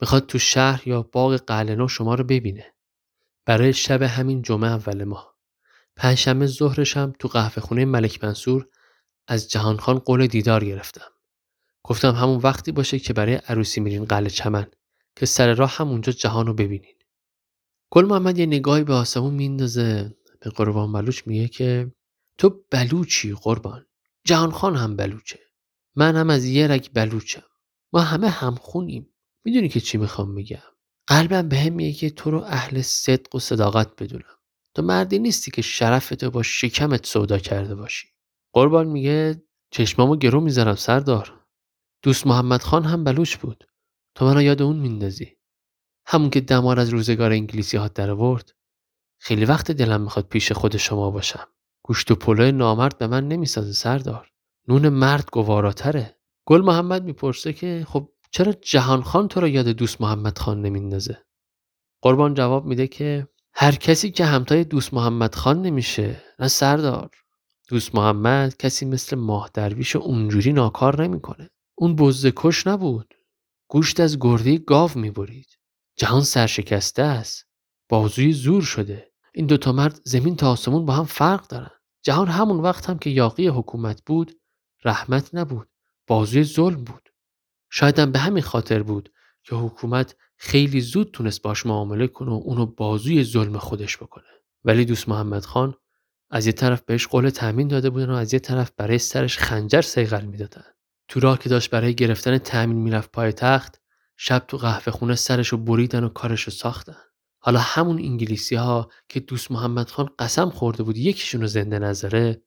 می‌خواد 0.00 0.26
تو 0.26 0.38
شهر 0.38 0.88
یا 0.88 1.02
باغ 1.02 1.36
قلنو 1.36 1.88
شما 1.88 2.14
رو 2.14 2.24
ببینه. 2.24 2.74
برای 3.46 3.72
شب 3.72 4.02
همین 4.02 4.42
جمعه 4.42 4.70
اول 4.70 5.04
ماه. 5.04 5.36
پنجشنبه 5.96 6.46
ظهرش 6.46 6.96
هم 6.96 7.12
تو 7.18 7.28
قهوه 7.28 7.62
خونه 7.62 7.84
ملک 7.84 8.24
منصور 8.24 8.68
از 9.28 9.50
جهانخان 9.50 9.98
قول 9.98 10.26
دیدار 10.26 10.64
گرفتم. 10.64 11.10
گفتم 11.82 12.12
همون 12.12 12.36
وقتی 12.36 12.72
باشه 12.72 12.98
که 12.98 13.12
برای 13.12 13.34
عروسی 13.34 13.80
میرین 13.80 14.04
قلعه 14.04 14.30
چمن 14.30 14.70
که 15.16 15.26
سر 15.26 15.54
راه 15.54 15.76
هم 15.76 15.88
اونجا 15.88 16.12
جهان 16.12 16.46
رو 16.46 16.54
ببینین. 16.54 16.99
گل 17.92 18.04
محمد 18.04 18.38
یه 18.38 18.46
نگاهی 18.46 18.84
به 18.84 18.94
آسمون 18.94 19.34
میندازه 19.34 20.16
به 20.40 20.50
قربان 20.50 20.92
بلوچ 20.92 21.22
میگه 21.26 21.48
که 21.48 21.92
تو 22.38 22.64
بلوچی 22.70 23.34
قربان. 23.34 23.86
جهان 24.24 24.50
خان 24.50 24.76
هم 24.76 24.96
بلوچه. 24.96 25.38
من 25.96 26.16
هم 26.16 26.30
از 26.30 26.44
یه 26.44 26.66
رگ 26.66 26.90
بلوچم. 26.94 27.42
ما 27.92 28.00
همه 28.00 28.28
همخونیم. 28.28 29.14
می‌دونی 29.44 29.68
که 29.68 29.80
چی 29.80 29.98
می‌خوام 29.98 30.34
بگم؟ 30.34 30.62
قلبم 31.06 31.48
به 31.48 31.58
هم 31.58 31.72
میگه 31.72 31.92
که 31.92 32.10
تو 32.10 32.30
رو 32.30 32.38
اهل 32.38 32.82
صدق 32.82 33.34
و 33.34 33.38
صداقت 33.38 34.02
بدونم. 34.02 34.36
تو 34.74 34.82
مردی 34.82 35.18
نیستی 35.18 35.50
که 35.50 35.62
شرفتو 35.62 36.30
با 36.30 36.42
شکمت 36.42 37.06
سودا 37.06 37.38
کرده 37.38 37.74
باشی. 37.74 38.08
قربان 38.52 38.86
میگه 38.86 39.42
چشمامو 39.70 40.16
گرو 40.16 40.40
می‌ذارم 40.40 40.74
سردار. 40.74 41.40
دوست 42.02 42.26
محمد 42.26 42.62
خان 42.62 42.84
هم 42.84 43.04
بلوچ 43.04 43.36
بود. 43.36 43.64
تو 44.14 44.24
منو 44.24 44.42
یاد 44.42 44.62
اون 44.62 44.76
میندازی. 44.76 45.39
همون 46.06 46.30
که 46.30 46.40
دمار 46.40 46.80
از 46.80 46.88
روزگار 46.88 47.32
انگلیسی 47.32 47.76
ها 47.76 47.88
در 47.88 48.10
آورد 48.10 48.52
خیلی 49.18 49.44
وقت 49.44 49.70
دلم 49.70 50.00
می‌خواد 50.00 50.28
پیش 50.28 50.52
خود 50.52 50.76
شما 50.76 51.10
باشم. 51.10 51.46
گوشت 51.82 52.10
و 52.10 52.14
پلو 52.14 52.52
نامرد 52.52 52.98
به 52.98 53.06
من 53.06 53.28
نمی‌سازه 53.28 53.72
سردار. 53.72 54.30
نون 54.68 54.88
مرد 54.88 55.28
گواراتره. 55.32 56.16
گل 56.46 56.60
محمد 56.60 57.04
می‌پرسه 57.04 57.52
که 57.52 57.86
خب 57.88 58.08
چرا 58.30 58.52
جهان 58.52 59.02
خان 59.02 59.28
تو 59.28 59.40
رو 59.40 59.48
یاد 59.48 59.68
دوست 59.68 60.00
محمد 60.00 60.38
خان 60.38 60.62
نمیندازه؟ 60.62 61.18
قربان 62.02 62.34
جواب 62.34 62.66
میده 62.66 62.86
که 62.86 63.28
هر 63.54 63.72
کسی 63.72 64.10
که 64.10 64.24
همتای 64.24 64.64
دوست 64.64 64.94
محمد 64.94 65.34
خان 65.34 65.62
نمیشه. 65.62 66.22
نه 66.38 66.48
سردار. 66.48 67.10
دوست 67.68 67.94
محمد 67.94 68.56
کسی 68.56 68.86
مثل 68.86 69.16
ماه 69.16 69.50
درویش 69.54 69.96
اونجوری 69.96 70.52
ناکار 70.52 71.02
نمی‌کنه. 71.02 71.50
اون 71.74 71.96
بزده 71.96 72.32
کش 72.36 72.66
نبود. 72.66 73.14
گوشت 73.68 74.00
از 74.00 74.18
گرده 74.20 74.58
گاو 74.58 74.90
می‌برید. 74.94 75.59
جهان 76.00 76.22
سرشکسته 76.22 77.02
است. 77.02 77.46
بازوی 77.88 78.32
زور 78.32 78.62
شده. 78.62 79.12
این 79.34 79.46
دوتا 79.46 79.72
مرد 79.72 80.00
زمین 80.04 80.36
تا 80.36 80.52
آسمون 80.52 80.86
با 80.86 80.92
هم 80.92 81.04
فرق 81.04 81.46
دارن. 81.46 81.70
جهان 82.02 82.28
همون 82.28 82.60
وقت 82.60 82.90
هم 82.90 82.98
که 82.98 83.10
یاقی 83.10 83.48
حکومت 83.48 84.02
بود 84.06 84.40
رحمت 84.84 85.34
نبود. 85.34 85.68
بازوی 86.06 86.44
ظلم 86.44 86.84
بود. 86.84 87.08
شایدم 87.70 88.12
به 88.12 88.18
همین 88.18 88.42
خاطر 88.42 88.82
بود 88.82 89.12
که 89.42 89.56
حکومت 89.56 90.16
خیلی 90.36 90.80
زود 90.80 91.10
تونست 91.10 91.42
باش 91.42 91.66
معامله 91.66 92.06
کنه 92.06 92.30
و 92.30 92.40
اونو 92.44 92.66
بازوی 92.66 93.24
ظلم 93.24 93.58
خودش 93.58 93.96
بکنه. 93.96 94.28
ولی 94.64 94.84
دوست 94.84 95.08
محمد 95.08 95.44
خان 95.44 95.74
از 96.30 96.46
یه 96.46 96.52
طرف 96.52 96.82
بهش 96.82 97.06
قول 97.06 97.30
تأمین 97.30 97.68
داده 97.68 97.90
بودن 97.90 98.10
و 98.10 98.14
از 98.14 98.34
یه 98.34 98.40
طرف 98.40 98.70
برای 98.76 98.98
سرش 98.98 99.38
خنجر 99.38 99.82
سیغل 99.82 100.24
می‌دادن. 100.24 100.64
تو 101.08 101.20
راه 101.20 101.38
که 101.38 101.48
داشت 101.48 101.70
برای 101.70 101.94
گرفتن 101.94 102.38
تأمین 102.38 102.78
می‌رفت 102.78 103.12
پای 103.12 103.32
تخت 103.32 103.79
شب 104.22 104.38
تو 104.48 104.56
قهوه 104.56 104.92
خونه 104.92 105.14
سرشو 105.14 105.56
بریدن 105.56 106.04
و 106.04 106.08
کارشو 106.08 106.50
ساختن. 106.50 106.96
حالا 107.38 107.58
همون 107.58 107.98
انگلیسی 107.98 108.54
ها 108.54 108.90
که 109.08 109.20
دوست 109.20 109.50
محمد 109.50 109.88
خان 109.90 110.10
قسم 110.18 110.50
خورده 110.50 110.82
بود 110.82 110.96
یکیشون 110.96 111.40
رو 111.40 111.46
زنده 111.46 111.78
نظره 111.78 112.42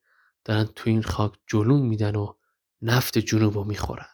دارن 0.46 0.70
تو 0.76 0.90
این 0.90 1.04
خاک 1.04 1.34
جلون 1.48 1.82
میدن 1.82 2.16
و 2.16 2.34
نفت 2.82 3.18
جنوب 3.18 3.68
می‌خورن. 3.68 4.06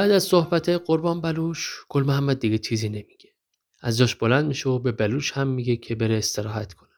بعد 0.00 0.10
از 0.10 0.24
صحبت 0.24 0.68
قربان 0.68 1.20
بلوش 1.20 1.84
گل 1.88 2.02
محمد 2.02 2.38
دیگه 2.38 2.58
چیزی 2.58 2.88
نمیگه. 2.88 3.34
از 3.80 3.98
جاش 3.98 4.14
بلند 4.14 4.46
میشه 4.46 4.68
و 4.68 4.78
به 4.78 4.92
بلوش 4.92 5.32
هم 5.32 5.48
میگه 5.48 5.76
که 5.76 5.94
بره 5.94 6.18
استراحت 6.18 6.72
کنه. 6.72 6.90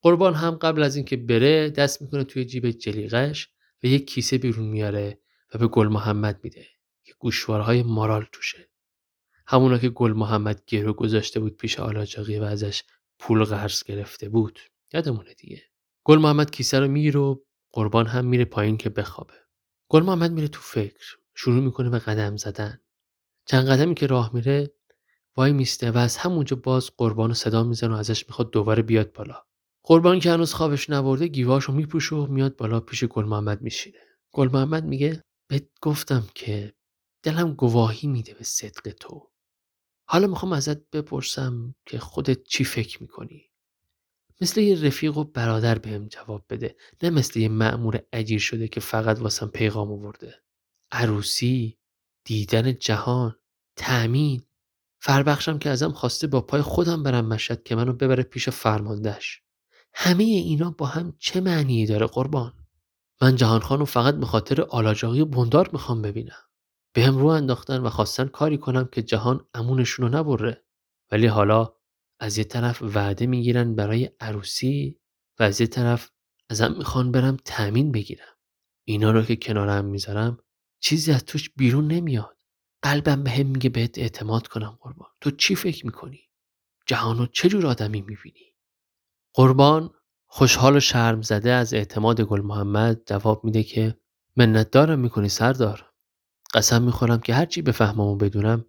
قربان 0.00 0.34
هم 0.34 0.50
قبل 0.50 0.82
از 0.82 0.96
اینکه 0.96 1.16
بره 1.16 1.70
دست 1.70 2.02
می‌کنه 2.02 2.24
توی 2.24 2.44
جیب 2.44 2.70
جلیقش 2.70 3.48
و 3.82 3.86
یک 3.86 4.06
کیسه 4.06 4.38
بیرون 4.38 4.68
میاره 4.68 5.18
و 5.54 5.58
به 5.58 5.66
گل 5.66 5.88
محمد 5.88 6.40
میده 6.42 6.66
که 7.04 7.14
گوشوارهای 7.18 7.82
مارال 7.82 8.26
توشه. 8.32 8.68
همونا 9.46 9.78
که 9.78 9.88
گل 9.88 10.12
محمد 10.12 10.62
گرو 10.66 10.92
گذاشته 10.92 11.40
بود 11.40 11.56
پیش 11.56 11.80
آلاجاقی 11.80 12.38
و 12.38 12.42
ازش 12.42 12.82
پول 13.18 13.44
قرض 13.44 13.82
گرفته 13.82 14.28
بود. 14.28 14.58
یادمونه 14.92 15.34
دیگه. 15.34 15.62
گل 16.04 16.18
محمد 16.18 16.50
کیسه 16.50 16.80
رو 16.80 16.88
می‌گیره 16.88 17.20
و 17.20 17.36
قربان 17.72 18.06
هم 18.06 18.26
میره 18.26 18.44
پایین 18.44 18.76
که 18.76 18.90
بخوابه. 18.90 19.34
گل 19.88 20.02
محمد 20.02 20.32
میره 20.32 20.48
تو 20.48 20.60
فکر. 20.60 21.21
شروع 21.34 21.64
می‌کنه 21.64 21.90
به 21.90 21.98
قدم 21.98 22.36
زدن. 22.36 22.80
چند 23.46 23.68
قدمی 23.68 23.94
که 23.94 24.06
راه 24.06 24.30
میره 24.34 24.72
وای 25.36 25.52
میسته 25.52 25.90
و 25.90 25.98
از 25.98 26.16
همونجا 26.16 26.56
باز 26.56 26.90
قربان 26.96 27.30
و 27.30 27.34
صدا 27.34 27.62
می‌زنه 27.62 27.94
و 27.94 27.98
ازش 27.98 28.28
می‌خواد 28.28 28.50
دوباره 28.50 28.82
بیاد 28.82 29.12
بالا. 29.12 29.42
قربان 29.82 30.20
که 30.20 30.30
هنوز 30.30 30.54
خوابش 30.54 30.90
نبرده 30.90 31.26
گیواشو 31.26 31.72
میپوشه 31.72 32.16
و 32.16 32.26
میاد 32.26 32.56
بالا 32.56 32.80
پیش 32.80 33.04
گل 33.04 33.24
محمد 33.24 33.62
میشینه. 33.62 33.98
گل 34.32 34.48
محمد 34.52 34.84
میگه 34.84 35.22
بهت 35.48 35.68
گفتم 35.80 36.28
که 36.34 36.74
دلم 37.22 37.54
گواهی 37.54 38.08
میده 38.08 38.34
به 38.34 38.44
صدق 38.44 38.90
تو. 38.90 39.30
حالا 40.04 40.26
می‌خوام 40.26 40.52
ازت 40.52 40.90
بپرسم 40.90 41.74
که 41.86 41.98
خودت 41.98 42.42
چی 42.42 42.64
فکر 42.64 43.02
می‌کنی؟ 43.02 43.50
مثل 44.40 44.60
یه 44.60 44.84
رفیق 44.84 45.16
و 45.16 45.24
برادر 45.24 45.78
بهم 45.78 46.08
جواب 46.08 46.44
بده 46.50 46.76
نه 47.02 47.10
مثل 47.10 47.40
یه 47.40 47.48
مأمور 47.48 48.02
اجیر 48.12 48.40
شده 48.40 48.68
که 48.68 48.80
فقط 48.80 49.18
واسم 49.18 49.46
پیغام 49.46 49.92
آورده. 49.92 50.42
عروسی 50.92 51.78
دیدن 52.24 52.78
جهان 52.78 53.36
تأمین. 53.76 54.42
فربخشم 55.00 55.58
که 55.58 55.70
ازم 55.70 55.92
خواسته 55.92 56.26
با 56.26 56.40
پای 56.40 56.62
خودم 56.62 57.02
برم 57.02 57.26
مشهد 57.26 57.62
که 57.62 57.76
منو 57.76 57.92
ببره 57.92 58.22
پیش 58.22 58.48
فرماندهش. 58.48 59.42
همه 59.94 60.24
اینا 60.24 60.70
با 60.70 60.86
هم 60.86 61.16
چه 61.18 61.40
معنی 61.40 61.86
داره 61.86 62.06
قربان؟ 62.06 62.52
من 63.22 63.36
جهان 63.36 63.60
خانو 63.60 63.84
فقط 63.84 64.14
به 64.14 64.26
خاطر 64.26 64.62
آلاجاقی 64.62 65.20
و 65.20 65.24
بندار 65.24 65.70
می‌خوام 65.72 66.02
ببینم. 66.02 66.42
به 66.92 67.02
هم 67.02 67.18
رو 67.18 67.26
انداختن 67.26 67.80
و 67.80 67.90
خواستن 67.90 68.26
کاری 68.26 68.58
کنم 68.58 68.88
که 68.92 69.02
جهان 69.02 69.46
امونشونو 69.54 70.18
نبره. 70.18 70.64
ولی 71.12 71.26
حالا 71.26 71.74
از 72.20 72.38
یه 72.38 72.44
طرف 72.44 72.82
وعده 72.82 73.26
می‌گیرن 73.26 73.74
برای 73.74 74.10
عروسی 74.20 75.00
و 75.38 75.42
از 75.42 75.60
یه 75.60 75.66
طرف 75.66 76.10
ازم 76.50 76.74
می‌خوان 76.78 77.12
برم 77.12 77.36
تأمین 77.44 77.92
بگیرم. 77.92 78.36
اینا 78.84 79.10
رو 79.10 79.22
که 79.22 79.36
کنارم 79.36 79.84
می‌ذارم 79.84 80.38
چیزی 80.84 81.12
از 81.12 81.24
توش 81.24 81.50
بیرون 81.50 81.86
نمیاد. 81.86 82.36
قلبم 82.82 83.22
به 83.22 83.30
هم 83.30 83.46
میگه 83.46 83.70
بهت 83.70 83.98
اعتماد 83.98 84.46
کنم 84.46 84.78
قربان. 84.80 85.08
تو 85.20 85.30
چی 85.30 85.54
فکر 85.54 85.86
می‌کنی؟ 85.86 86.20
جهانو 86.86 87.26
چه 87.26 87.48
جور 87.48 87.66
آدمی 87.66 88.00
می‌بینی؟ 88.00 88.54
قربان 89.34 89.90
خوشحال 90.26 90.76
و 90.76 90.80
شرم 90.80 91.22
زده 91.22 91.52
از 91.52 91.74
اعتماد 91.74 92.20
گل 92.20 92.40
محمد 92.40 93.00
جواب 93.06 93.44
میده 93.44 93.62
که 93.62 93.98
منت 94.36 94.70
دارم 94.70 94.98
می‌کنی 94.98 95.28
سردار. 95.28 95.92
قسم 96.54 96.82
می‌خورم 96.82 97.20
که 97.20 97.34
هرچی 97.34 97.62
بفهمم 97.62 98.00
و 98.00 98.16
بدونم 98.16 98.64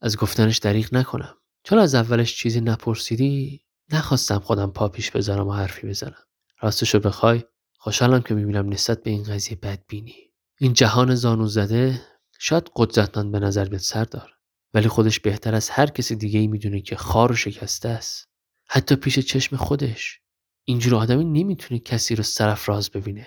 از 0.00 0.16
گفتنش 0.16 0.58
دریغ 0.58 0.94
نکنم. 0.94 1.34
چون 1.62 1.78
از 1.78 1.94
اولش 1.94 2.36
چیزی 2.36 2.60
نپرسیدی 2.60 3.64
نخواستم 3.92 4.38
خودم 4.38 4.70
پا 4.70 4.88
پیش 4.88 5.10
بذارم 5.10 5.48
و 5.48 5.52
حرفی 5.52 5.86
بزنم. 5.86 6.24
راستشو 6.60 7.00
بخوای 7.00 7.44
خوشحالم 7.78 8.22
که 8.22 8.34
می‌بینم 8.34 8.68
نسبت 8.68 9.02
به 9.02 9.10
این 9.10 9.22
قضیه 9.22 9.56
بدبینی. 9.56 10.27
این 10.60 10.72
جهان 10.72 11.14
زانو 11.14 11.46
زده 11.46 12.02
شاید 12.38 12.70
قدرتمند 12.76 13.32
به 13.32 13.40
نظر 13.40 13.64
بیاد 13.64 13.80
سردار 13.80 14.32
ولی 14.74 14.88
خودش 14.88 15.20
بهتر 15.20 15.54
از 15.54 15.70
هر 15.70 15.86
کسی 15.86 16.16
دیگه 16.16 16.40
ای 16.40 16.46
می‌دونه 16.46 16.80
که 16.80 16.96
خار 16.96 17.32
و 17.32 17.34
شکسته 17.34 17.88
است. 17.88 18.28
حتی 18.68 18.96
پیش 18.96 19.18
چشم 19.18 19.56
خودش. 19.56 20.20
اینجور 20.64 20.94
آدمی 20.94 21.24
نمی‌تونه 21.24 21.80
کسی 21.80 22.14
رو 22.14 22.24
راز 22.66 22.90
ببینه. 22.90 23.26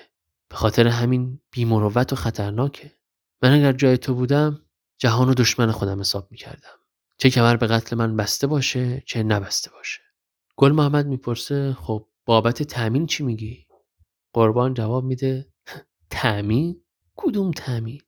به 0.49 0.55
خاطر 0.55 0.87
همین 0.87 1.41
بیمروت 1.51 2.13
و 2.13 2.15
خطرناکه. 2.15 2.91
من 3.41 3.53
اگر 3.53 3.73
جای 3.73 3.97
تو 3.97 4.13
بودم 4.13 4.65
جهان 4.97 5.29
و 5.29 5.33
دشمن 5.33 5.71
خودم 5.71 5.99
حساب 5.99 6.27
می‌کردم. 6.31 6.77
چه 7.17 7.29
کمر 7.29 7.55
به 7.55 7.67
قتل 7.67 7.95
من 7.95 8.15
بسته 8.15 8.47
باشه 8.47 9.03
چه 9.05 9.23
نبسته 9.23 9.71
باشه. 9.71 10.01
گل 10.55 10.71
محمد 10.71 11.07
می‌پرسه 11.07 11.73
خب 11.73 12.07
بابت 12.25 12.63
تأمین 12.63 13.05
چی 13.05 13.23
میگی؟ 13.23 13.67
قربان 14.33 14.73
جواب 14.73 15.03
میده 15.03 15.53
تأمین؟ 16.09 16.83
کدوم 17.15 17.51
تأمین 17.51 18.01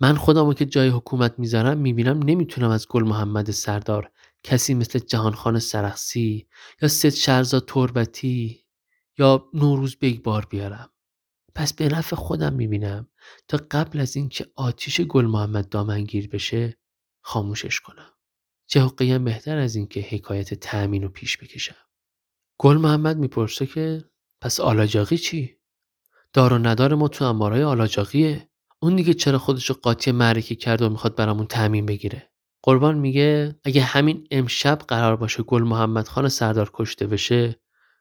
من 0.00 0.14
خودمو 0.14 0.54
که 0.54 0.66
جای 0.66 0.88
حکومت 0.88 1.38
می‌ذارم 1.38 1.78
می‌بینم 1.78 2.18
نمی‌تونم 2.22 2.70
از 2.70 2.88
گل 2.88 3.02
محمد 3.02 3.50
سردار 3.50 4.10
کسی 4.42 4.74
مثل 4.74 4.98
جهانخان 4.98 5.58
سرخسی 5.58 6.48
یا 6.82 6.88
سید 6.88 7.12
شهرزاد 7.12 7.64
تربتی 7.68 8.66
یا 9.18 9.50
نوروز 9.54 9.96
بار 10.24 10.46
بیارم. 10.50 10.90
پس 11.54 11.72
به 11.72 11.88
نفع 11.88 12.16
خودم 12.16 12.52
می‌بینم 12.52 13.08
تا 13.48 13.60
قبل 13.70 14.00
از 14.00 14.16
اینکه 14.16 14.46
آتیش 14.56 15.00
گل 15.00 15.26
محمد 15.26 15.68
دامنگیر 15.68 16.28
بشه 16.28 16.78
خاموشش 17.20 17.80
کنم. 17.80 18.12
چه 18.66 18.80
حقی 18.80 19.18
بهتر 19.18 19.58
از 19.58 19.76
اینکه 19.76 20.00
حکایت 20.00 20.54
تأمین 20.54 21.02
رو 21.02 21.08
پیش 21.08 21.38
بکشم. 21.38 21.86
گل 22.58 22.76
محمد 22.76 23.18
می‌پرسه 23.18 23.66
که 23.66 24.04
پس 24.40 24.60
آلاجاقی 24.60 25.18
چی؟ 25.18 25.61
دار 26.32 26.52
و 26.52 26.58
ندار 26.58 26.94
ما 26.94 27.08
تو 27.08 27.24
امارای 27.24 27.62
آلاجاقیه. 27.62 28.48
اون 28.82 28.96
دیگه 28.96 29.14
چرا 29.14 29.38
خودشو 29.38 29.74
قاطی 29.74 30.12
معرکه 30.12 30.54
کرد 30.54 30.82
و 30.82 30.88
می‌خواد 30.88 31.16
برامون 31.16 31.46
تعمین 31.46 31.86
بگیره. 31.86 32.30
قربان 32.62 32.98
میگه 32.98 33.56
اگه 33.64 33.82
همین 33.82 34.26
امشب 34.30 34.78
قرار 34.78 35.16
باشه 35.16 35.42
گل 35.42 35.62
محمد 35.62 36.08
خان 36.08 36.28
سردار 36.28 36.70
کشته 36.74 37.06
بشه 37.06 37.56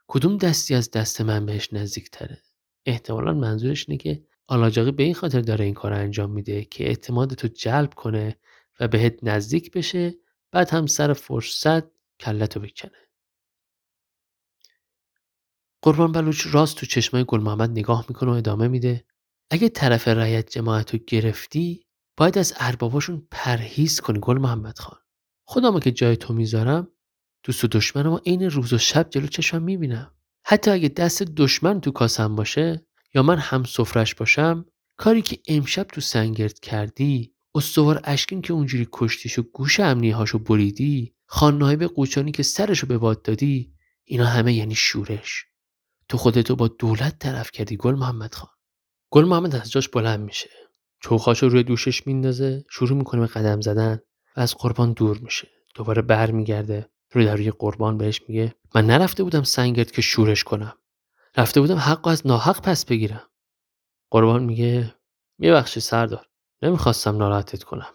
کدوم 0.07 0.38
دستی 0.38 0.75
از 0.75 0.91
دست 0.91 1.21
من 1.21 1.45
بهش 1.45 1.73
نزدیک 1.73 2.09
تره 2.11 2.38
احتمالا 2.85 3.33
منظورش 3.33 3.85
اینه 3.89 3.97
که 3.97 4.23
آلاجاقی 4.47 4.91
به 4.91 5.03
این 5.03 5.13
خاطر 5.13 5.41
داره 5.41 5.65
این 5.65 5.73
کار 5.73 5.93
انجام 5.93 6.31
میده 6.31 6.65
که 6.65 6.88
اعتماد 6.88 7.33
تو 7.33 7.47
جلب 7.47 7.93
کنه 7.93 8.38
و 8.79 8.88
بهت 8.88 9.19
نزدیک 9.23 9.71
بشه 9.71 10.13
بعد 10.51 10.69
هم 10.69 10.85
سر 10.85 11.13
فرصت 11.13 11.83
کلتو 12.19 12.59
بکنه. 12.59 12.91
قربان 15.81 16.11
بلوچ 16.11 16.47
راست 16.51 16.77
تو 16.77 16.85
چشمای 16.85 17.25
گل 17.27 17.39
محمد 17.39 17.69
نگاه 17.69 18.05
می‌کنه 18.09 18.31
و 18.31 18.33
ادامه 18.33 18.67
میده. 18.67 19.05
اگه 19.50 19.69
طرف 19.69 20.07
رعیت 20.07 20.50
جماعت 20.50 20.93
رو 20.93 21.00
گرفتی 21.07 21.85
باید 22.17 22.38
از 22.38 22.53
ارباباشون 22.59 23.27
پرهیز 23.31 24.00
کنی 24.00 24.19
گل 24.21 24.38
محمد 24.38 24.79
خان. 24.79 24.97
خودمو 25.43 25.79
که 25.79 25.91
جای 25.91 26.17
تو 26.17 26.33
می‌ذارم 26.33 26.88
دوست 27.43 27.63
و 27.63 27.67
دشمنم 27.67 28.21
عین 28.25 28.50
روز 28.50 28.73
و 28.73 28.77
شب 28.77 29.09
جلو 29.09 29.27
چشمم 29.27 29.63
می‌بینم. 29.63 30.11
حتی 30.45 30.71
اگه 30.71 30.89
دست 30.89 31.23
دشمن 31.23 31.81
تو 31.81 31.91
کاسم 31.91 32.35
باشه 32.35 32.85
یا 33.13 33.23
من 33.23 33.38
هم 33.38 33.63
سفرش 33.63 34.15
باشم 34.15 34.65
کاری 34.97 35.21
که 35.21 35.39
امشب 35.47 35.83
تو 35.83 36.01
سنگرد 36.01 36.59
کردی 36.59 37.33
استوار 37.55 38.01
اشکین 38.03 38.41
که 38.41 38.53
اونجوری 38.53 38.88
کشتیش 38.91 39.39
و 39.39 39.41
گوش 39.41 39.79
امنیهاشو 39.79 40.39
بریدی 40.39 41.15
خان 41.25 41.88
قوچانی 41.88 42.31
که 42.31 42.43
سرشو 42.43 42.88
به 42.88 42.97
باد 42.97 43.21
دادی 43.21 43.73
اینا 44.03 44.25
همه 44.25 44.53
یعنی 44.53 44.75
شورش. 44.75 45.45
تو 46.11 46.17
خودتو 46.17 46.55
با 46.55 46.67
دولت 46.67 47.19
طرف 47.19 47.51
کردی 47.51 47.77
گل 47.77 47.95
محمد 47.95 48.35
خان. 48.35 48.49
گل 49.09 49.25
محمد 49.25 49.55
از 49.55 49.71
جاش 49.71 49.89
بلند 49.89 50.19
میشه. 50.19 50.49
چوخاشو 50.99 51.49
روی 51.49 51.63
دوشش 51.63 52.07
میندازه 52.07 52.65
شروع 52.69 52.97
می‌کنه 52.97 53.21
به 53.21 53.27
قدم 53.27 53.61
زدن 53.61 53.99
و 54.37 54.39
از 54.39 54.55
قربان 54.55 54.93
دور 54.93 55.17
میشه. 55.17 55.47
دوباره 55.75 56.01
برمیگرده 56.01 56.89
روی 57.11 57.25
در 57.25 57.35
روی 57.35 57.51
قربان 57.51 57.97
بهش 57.97 58.21
میگه 58.27 58.55
من 58.75 58.85
نرفته 58.85 59.23
بودم 59.23 59.43
سنگرد 59.43 59.91
که 59.91 60.01
شورش 60.01 60.43
کنم. 60.43 60.73
رفته 61.37 61.61
بودم 61.61 61.77
حق 61.77 62.07
از 62.07 62.27
ناحق 62.27 62.61
پس 62.61 62.85
بگیرم. 62.85 63.23
قربان 64.09 64.43
میگه 64.43 64.95
ببخشی 65.41 65.79
سردار 65.79 66.27
نمی‌خواستم 66.61 67.17
ناراحتت 67.17 67.63
کنم. 67.63 67.93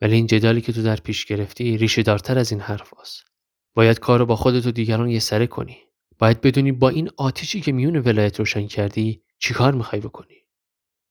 ولی 0.00 0.14
این 0.14 0.26
جدالی 0.26 0.60
که 0.60 0.72
تو 0.72 0.82
در 0.82 0.96
پیش 0.96 1.24
گرفتی 1.24 1.76
ریشه 1.76 2.02
دارتر 2.02 2.38
از 2.38 2.52
این 2.52 2.60
حرف 2.60 2.92
هست. 3.00 3.24
باید 3.74 3.98
کار 3.98 4.18
رو 4.18 4.26
با 4.26 4.36
خودت 4.36 4.66
و 4.66 4.70
دیگران 4.70 5.08
یه 5.08 5.18
سره 5.18 5.46
کنی. 5.46 5.78
باید 6.24 6.40
بدونی 6.40 6.72
با 6.72 6.88
این 6.88 7.10
آتیشی 7.16 7.60
که 7.60 7.72
میون 7.72 7.96
ولایت 7.96 8.38
روشن 8.38 8.66
کردی 8.66 9.22
چیکار 9.38 9.74
می‌خوای 9.74 10.00
بکنی؟ 10.00 10.36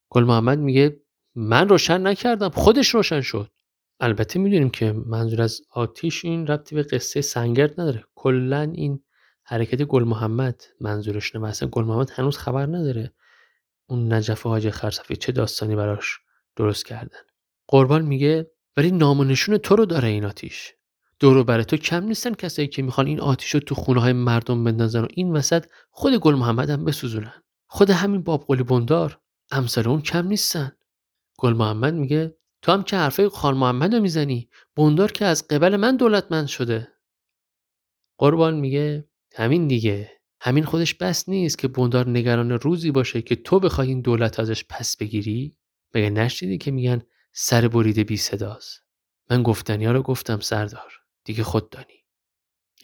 گل 0.10 0.24
محمد 0.24 0.60
میگه 0.60 1.02
من 1.36 1.70
روشن 1.70 2.08
نکردم 2.08 2.50
خودش 2.50 2.90
روشن 2.90 3.22
شد. 3.22 3.52
البته 4.00 4.40
می‌دونیم 4.40 4.70
که 4.70 4.92
منظور 4.92 5.42
از 5.42 5.62
آتیش 5.70 6.26
این 6.26 6.48
ربطی 6.48 6.76
به 6.76 6.84
قصه 6.84 7.22
سنگرد 7.22 7.82
نداره. 7.82 8.04
کلا 8.16 8.62
این 8.62 9.04
حرکت 9.44 9.82
گل 9.82 10.04
محمد 10.04 10.64
منظورش 10.82 11.36
نه 11.36 11.42
مثلا 11.42 11.70
گل 11.70 11.84
محمد 11.84 12.10
هنوز 12.10 12.38
خبر 12.38 12.66
نداره 12.66 13.14
اون 13.90 14.14
نجف 14.14 14.44
حاج 14.44 14.70
خرصفی 14.70 15.16
چه 15.16 15.32
داستانی 15.32 15.76
براش 15.76 16.20
درست 16.56 16.86
کردن. 16.86 17.20
قربان 17.68 18.02
میگه 18.06 18.52
ولی 18.78 18.92
نام 18.92 19.20
و 19.20 19.24
نشون 19.24 19.58
تو 19.58 19.76
رو 19.76 19.86
داره 19.86 20.08
این 20.08 20.26
آتیش. 20.26 20.74
دورو 21.24 21.44
برای 21.44 21.66
تو 21.66 21.78
کم 21.78 22.04
نیستن 22.04 22.34
کسایی 22.34 22.68
که 22.68 22.82
می‌خوان 22.82 23.08
این 23.08 23.20
آتیش 23.20 23.50
رو 23.50 23.60
تو 23.60 23.76
خونه 23.76 24.02
های 24.02 24.14
مردم 24.14 24.64
بندازن 24.64 25.02
و 25.02 25.08
این 25.14 25.32
وسط 25.32 25.66
خود 25.90 26.16
گل 26.16 26.36
محمد 26.36 26.70
هم 26.70 26.86
بسوزونن. 26.86 27.44
خود 27.68 27.90
همین 27.90 28.24
باب 28.24 28.46
قلی 28.48 28.64
بندار 28.64 29.20
امثال 29.52 29.88
اون 29.88 30.02
کم 30.02 30.28
نیستن. 30.28 30.72
گل 31.38 31.54
محمد 31.54 31.94
میگه 31.94 32.38
تو 32.62 32.72
هم 32.72 32.84
که 32.84 32.98
حرفای 32.98 33.30
خان 33.30 33.58
محمد 33.58 33.96
رو 33.96 34.02
می‌زنی 34.02 34.50
بندار 34.76 35.12
که 35.12 35.26
از 35.26 35.48
قبل 35.48 35.76
من 35.76 35.98
دولتمند 35.98 36.48
شده. 36.48 36.88
قربان 38.18 38.56
میگه 38.56 39.10
همین 39.36 39.68
دیگه. 39.68 40.12
همین 40.42 40.64
خودش 40.64 40.94
بس 40.94 41.30
نیست 41.30 41.58
که 41.58 41.68
بندار 41.68 42.10
نگران 42.10 42.52
روزی 42.52 42.92
باشه 42.92 43.22
که 43.22 43.36
تو 43.36 43.60
بخوای 43.60 43.88
این 43.88 44.02
دولت 44.02 44.40
ازش 44.40 44.66
پس 44.70 44.98
بگیری. 44.98 45.58
مگه 45.96 46.10
نشنیدی 46.10 46.58
که 46.58 46.72
میگن 46.72 47.02
سر 47.32 47.68
بریده 47.68 48.04
بی 48.04 48.18
صداست؟ 48.18 48.82
من 49.30 49.44
گفتنی 49.44 49.86
ها 49.86 49.92
رو 49.92 50.02
گفتم 50.02 50.40
سردار. 50.40 51.03
دیگه 51.24 51.44
خود 51.44 51.70
دانی. 51.70 52.06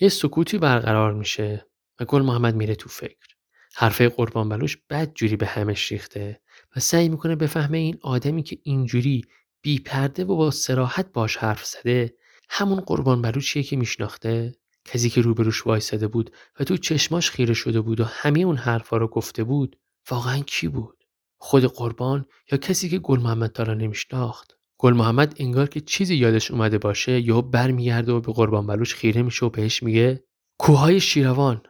یه 0.01 0.09
سکوتی 0.09 0.57
برقرار 0.57 1.13
میشه 1.13 1.67
و 1.99 2.05
گل 2.05 2.21
محمد 2.21 2.55
میره 2.55 2.75
تو 2.75 2.89
فکر. 2.89 3.27
حرفه 3.75 4.09
قربان 4.09 4.49
بلوش 4.49 4.77
بد 4.89 5.13
جوری 5.13 5.35
به 5.35 5.45
همش 5.45 5.91
ریخته 5.91 6.41
و 6.75 6.79
سعی 6.79 7.09
می‌کنه 7.09 7.35
بفهمه 7.35 7.77
این 7.77 7.97
آدمی 8.01 8.43
که 8.43 8.57
اینجوری 8.63 9.25
بی 9.61 9.79
پرده 9.79 10.25
و 10.25 10.35
با 10.35 10.51
سراحت 10.51 11.11
باش 11.13 11.37
حرف 11.37 11.65
زده 11.65 12.15
همون 12.49 12.79
قربان 12.79 13.21
بلوچیه 13.21 13.63
که 13.63 13.75
میشناخته. 13.75 14.55
کسی 14.85 15.09
که 15.09 15.21
روبروش 15.21 15.67
وایساده 15.67 16.07
بود 16.07 16.35
و 16.59 16.63
تو 16.63 16.77
چشماش 16.77 17.31
خیره 17.31 17.53
شده 17.53 17.81
بود 17.81 17.99
و 17.99 18.03
همه 18.03 18.39
اون 18.39 18.57
حرفا 18.57 18.97
رو 18.97 19.07
گفته 19.07 19.43
بود 19.43 19.79
واقعا 20.09 20.39
کی 20.39 20.67
بود؟ 20.67 21.03
خود 21.37 21.65
قربان 21.65 22.25
یا 22.51 22.57
کسی 22.57 22.89
که 22.89 22.99
گل 22.99 23.19
محمد 23.19 23.51
تارا 23.51 23.73
نمیشناخت؟ 23.73 24.58
گل 24.81 24.93
محمد 24.93 25.35
انگار 25.37 25.67
که 25.67 25.81
چیزی 25.81 26.15
یادش 26.15 26.51
اومده 26.51 26.77
باشه 26.77 27.21
یا 27.21 27.41
برمیگرده 27.41 28.11
و 28.11 28.19
به 28.19 28.33
قربان 28.33 28.67
بلوچ 28.67 28.93
خیره 28.93 29.21
میشه 29.21 29.45
و 29.45 29.49
بهش 29.49 29.83
میگه 29.83 30.23
کوههای 30.57 30.99
شیروان 30.99 31.61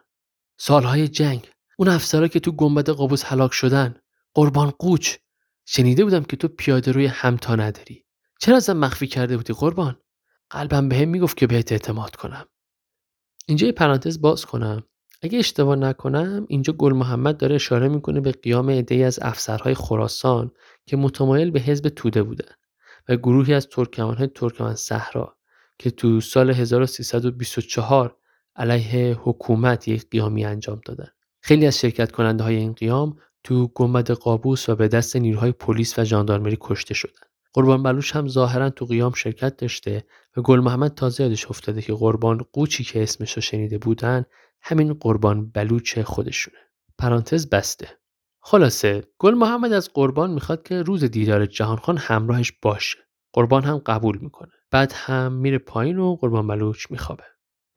سالهای 0.58 1.08
جنگ 1.08 1.50
اون 1.78 1.90
افسرا 1.90 2.28
که 2.28 2.40
تو 2.40 2.52
گنبد 2.52 2.90
قابوس 2.90 3.24
هلاک 3.24 3.54
شدن 3.54 3.96
قربان 4.34 4.70
قوچ 4.70 5.16
شنیده 5.66 6.04
بودم 6.04 6.24
که 6.24 6.38
تو 6.38 6.48
پیاده 6.48 6.92
روی 6.92 7.06
همتا 7.06 7.56
نداری 7.56 8.06
چرا 8.40 8.58
ازم 8.58 8.78
مخفی 8.78 9.08
کرده 9.08 9.38
بودی 9.38 9.54
قربان؟ 9.54 10.00
قلبم 10.50 10.90
بهم 10.90 11.10
می‌گفت 11.10 11.38
که 11.38 11.48
بهت 11.48 11.72
اعتماد 11.72 12.16
کنم. 12.16 12.46
اینجا 13.48 13.68
یه 13.68 13.74
پرانتز 13.74 14.22
باز 14.22 14.46
کنم. 14.46 14.84
اگه 15.22 15.40
اشتباه 15.40 15.76
نکنم 15.76 16.46
اینجا 16.50 16.74
گل 16.74 16.94
محمد 16.94 17.38
داره 17.38 17.56
اشاره 17.56 17.88
می‌کنه 17.88 18.22
به 18.22 18.32
قیام 18.32 18.70
عدهای 18.70 19.04
از 19.04 19.20
افسرهای 19.22 19.74
خراسان 19.74 20.52
که 20.86 20.98
متمایل 20.98 21.52
به 21.52 21.60
حزب 21.60 21.90
توده 21.90 22.24
بودن 22.24 22.52
و 23.10 23.16
گروهی 23.16 23.54
از 23.54 23.68
ترکمانهای 23.68 24.28
ترکمن 24.28 24.76
صحرا 24.76 25.38
که 25.80 25.92
تو 25.92 26.22
سال 26.22 26.50
1324 26.50 28.18
علیه 28.56 29.14
حکومت 29.14 29.88
یک 29.88 30.10
قیامی 30.10 30.46
انجام 30.46 30.82
دادن 30.86 31.08
خیلی 31.42 31.68
از 31.68 31.80
شرکت 31.80 32.12
کننده 32.12 32.44
های 32.44 32.56
این 32.56 32.74
قیام 32.74 33.18
تو 33.44 33.68
گنبد 33.76 34.12
قابوس 34.12 34.70
و 34.70 34.76
به 34.76 34.88
دست 34.88 35.16
نیروهای 35.16 35.52
پلیس 35.52 36.00
و 36.00 36.04
ژاندارمری 36.04 36.58
کشته 36.62 36.94
شدن. 36.94 37.28
قربان 37.54 37.84
بلوش 37.84 38.16
هم 38.16 38.28
ظاهرا 38.28 38.70
تو 38.70 38.86
قیام 38.86 39.14
شرکت 39.14 39.58
داشته 39.58 40.04
و 40.38 40.42
گل 40.42 40.60
محمد 40.60 40.94
تازه 40.94 41.24
یادش 41.24 41.48
افتاده 41.48 41.82
که 41.82 41.94
قربان 41.94 42.38
قوچی 42.54 42.84
که 42.84 43.04
اسمش 43.04 43.34
رو 43.34 43.42
شنیده 43.42 43.78
بودن 43.78 44.26
همین 44.62 44.94
قربان 44.94 45.50
بلوچ 45.50 46.00
خودشونه. 46.00 46.58
پرانتز 46.98 47.50
بسته. 47.50 47.99
خلاصه 48.42 49.04
گل 49.20 49.34
محمد 49.34 49.74
از 49.74 49.90
قربان 49.94 50.32
می‌خواد 50.32 50.64
که 50.64 50.82
روز 50.82 51.04
دیدار 51.04 51.46
جهانخان 51.46 51.98
همراهش 51.98 52.52
باشه. 52.62 52.98
قربان 53.34 53.64
هم 53.64 53.78
قبول 53.78 54.18
می‌کنه. 54.18 54.52
بعد 54.72 54.94
هم 54.96 55.34
میره 55.34 55.58
پایین 55.58 55.98
و 55.98 56.16
قربان 56.16 56.48
بلوچ 56.48 56.86
میخوابه. 56.90 57.24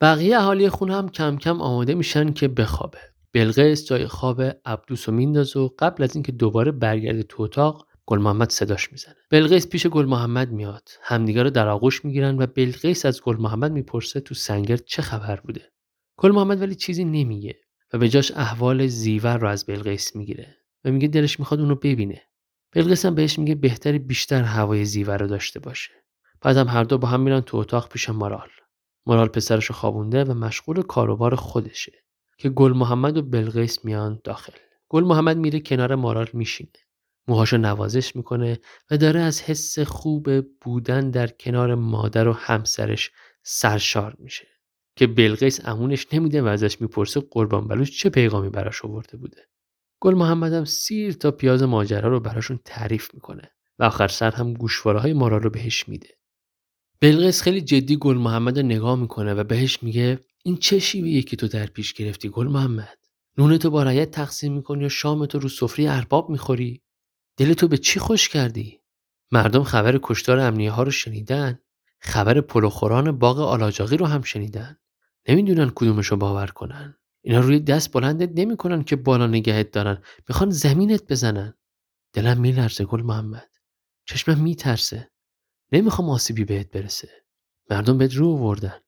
بقیه 0.01 0.37
اهالی 0.37 0.69
خونه 0.69 0.97
هم 0.97 1.09
کم 1.09 1.37
کم 1.37 1.61
آماده 1.61 1.95
میشن 1.95 2.33
که 2.33 2.49
بخوابه. 2.49 2.99
بلقیس 3.33 3.87
جای 3.87 4.07
خواب 4.07 4.43
عبدوس 4.65 5.09
میندازه 5.09 5.61
و 5.61 5.69
قبل 5.79 6.03
از 6.03 6.17
اینکه 6.17 6.33
دوباره 6.33 6.73
برگرده 6.73 7.23
تو 7.23 7.43
اتاق 7.43 7.87
گل 8.07 8.19
محمد 8.19 8.51
صداش 8.51 8.93
می‌زنه 8.93 9.17
بلقیس 9.31 9.69
پیش 9.69 9.87
گل 9.87 10.07
محمد 10.07 10.53
میاد 10.53 10.89
همدیگه 11.03 11.43
رو 11.43 11.51
در 11.51 11.69
آغوش 11.69 12.05
می‌گیرن 12.05 12.43
و 12.43 12.47
بلقیس 12.47 13.07
از 13.07 13.23
گل 13.23 13.37
محمد 13.37 13.73
می‌پرسه 13.73 14.21
تو 14.21 14.35
سنگر 14.35 14.77
چه 14.77 15.03
خبر 15.03 15.41
بوده 15.41 15.73
گل 16.17 16.31
محمد 16.31 16.63
ولی 16.63 16.75
چیزی 16.75 17.05
نمیگه 17.05 17.57
و 17.93 17.99
به 17.99 18.09
جاش 18.09 18.31
احوال 18.31 18.87
زیور 18.87 19.39
رو 19.39 19.49
از 19.49 19.67
بلقیس 19.67 20.17
می‌گیره 20.17 20.57
و 20.85 20.91
میگه 20.91 21.09
دلش 21.09 21.41
می‌خواد 21.41 21.61
اونو 21.61 21.75
ببینه. 21.75 22.23
بلقیس 22.73 23.07
هم 23.07 23.15
بهش 23.15 23.39
میگه 23.39 23.55
بهتر 23.55 23.99
بیشتر 23.99 24.43
هوای 24.43 24.85
زیور 24.85 25.19
رو 25.19 25.27
داشته 25.27 25.61
باشه. 25.61 25.91
بعدم 26.41 26.69
هر 26.69 26.85
دو 26.85 26.99
با 26.99 27.09
هم 27.09 27.21
میرن 27.21 27.41
تو 27.41 27.57
اتاق 27.57 27.89
پیش 27.89 28.09
مارال. 28.09 28.49
مارال 29.07 29.29
پسرش 29.29 29.71
خوابونده 29.71 30.25
و 30.25 30.35
مشغول 30.35 30.83
کاروبار 30.83 31.35
خودشه 31.35 31.93
که 32.39 32.49
گل 32.49 32.73
محمد 32.73 33.17
و 33.17 33.23
بلقیس 33.23 33.85
میان 33.85 34.21
داخل. 34.25 34.53
گل 34.89 35.05
محمد 35.05 35.37
میره 35.37 35.61
کنار 35.61 35.95
مارال 35.95 36.29
میشینه. 36.33 36.71
موهاشو 37.29 37.57
نوازش 37.57 38.17
می‌کنه 38.17 38.59
و 38.91 38.97
داره 38.97 39.21
از 39.21 39.43
حس 39.43 39.79
خوب 39.79 40.41
بودن 40.61 41.11
در 41.11 41.27
کنار 41.27 41.75
مادر 41.75 42.29
و 42.29 42.33
همسرش 42.33 43.11
سرشار 43.43 44.17
میشه. 44.19 44.49
که 44.97 45.07
بلقیس 45.07 45.61
امونش 45.65 46.07
نمیده 46.13 46.43
و 46.43 46.47
ازش 46.47 46.81
می‌پرسه 46.81 47.21
قربان 47.31 47.69
بلوش 47.69 47.99
چه 47.99 48.11
پیغامی 48.11 48.49
براش 48.49 48.85
آورده 48.85 49.17
بوده. 49.17 49.49
گل 50.01 50.15
محمد 50.15 50.53
هم 50.53 50.65
سیر 50.65 51.13
تا 51.13 51.31
پیاز 51.31 51.63
ماجرا 51.63 52.09
رو 52.09 52.21
براشون 52.21 52.61
تعریف 52.65 53.15
می‌کنه 53.15 53.51
و 53.79 53.85
آخر 53.85 54.09
سر 54.09 54.31
هم 54.31 54.55
گوشواره 54.55 55.01
های 55.01 55.13
مارال 55.13 55.43
رو 55.43 55.51
بهش 55.51 55.89
میده. 55.89 56.09
بلقیس 57.01 57.43
خیلی 57.43 57.61
جدی 57.61 57.97
گل 57.97 58.17
محمد 58.17 58.59
رو 58.59 58.67
نگاه 58.67 58.97
می‌کنه 58.97 59.35
و 59.35 59.45
بهش 59.45 59.83
میگه 59.83 60.19
این 60.45 60.57
چه 60.57 60.79
شیوه 60.79 61.21
که 61.21 61.37
تو 61.37 61.49
در 61.49 61.67
پیش 61.67 61.93
گرفتی 61.93 62.29
گل 62.29 62.47
محمد؟ 62.47 62.99
نونتو 63.39 63.71
با 63.71 63.83
رایت 63.83 64.11
تقسیم 64.11 64.53
می‌کنی 64.53 64.85
و 64.85 64.89
شامتو 64.89 65.39
رو 65.39 65.49
سفره 65.49 65.91
ارباب 65.91 66.31
می‌خوری؟ 66.31 66.83
دلتو 67.37 67.69
به 67.69 67.79
چی 67.79 68.01
خوش 68.01 68.29
کردی؟ 68.29 68.81
مردم 69.33 69.63
خبر 69.63 69.99
کشتار 70.03 70.39
امنیه 70.39 70.71
ها 70.71 70.83
رو 70.83 70.91
شنیدن؟ 70.91 71.59
خبر 72.05 72.41
پلوخوران 72.41 73.13
باغ 73.19 73.41
آلاجاقی 73.41 73.97
رو 73.97 74.07
هم 74.07 74.23
شنیدن. 74.23 74.77
نمی‌دونن 75.29 75.73
کدومشو 75.75 76.17
باور 76.17 76.47
کنن. 76.47 76.97
اینا 77.25 77.41
روی 77.41 77.61
دست 77.61 77.93
بلندت 77.93 78.31
نمی‌کنن 78.35 78.83
که 78.83 78.97
بالا 78.97 79.27
نگهت 79.27 79.71
دارن. 79.71 80.03
می‌خوان 80.29 80.51
زمینت 80.51 81.13
بزنن. 81.13 81.55
دلم 82.13 82.41
میلرزه 82.41 82.85
گل 82.85 83.03
محمد. 83.03 83.49
چشمم 84.07 84.41
میترسه. 84.41 85.11
نمی‌خوام 85.73 86.11
آسیبی 86.11 86.45
بهت 86.45 86.71
برسه. 86.71 87.09
مردم 87.71 87.99
بهت 87.99 88.15
رو 88.15 88.29
آوردن. 88.29 88.79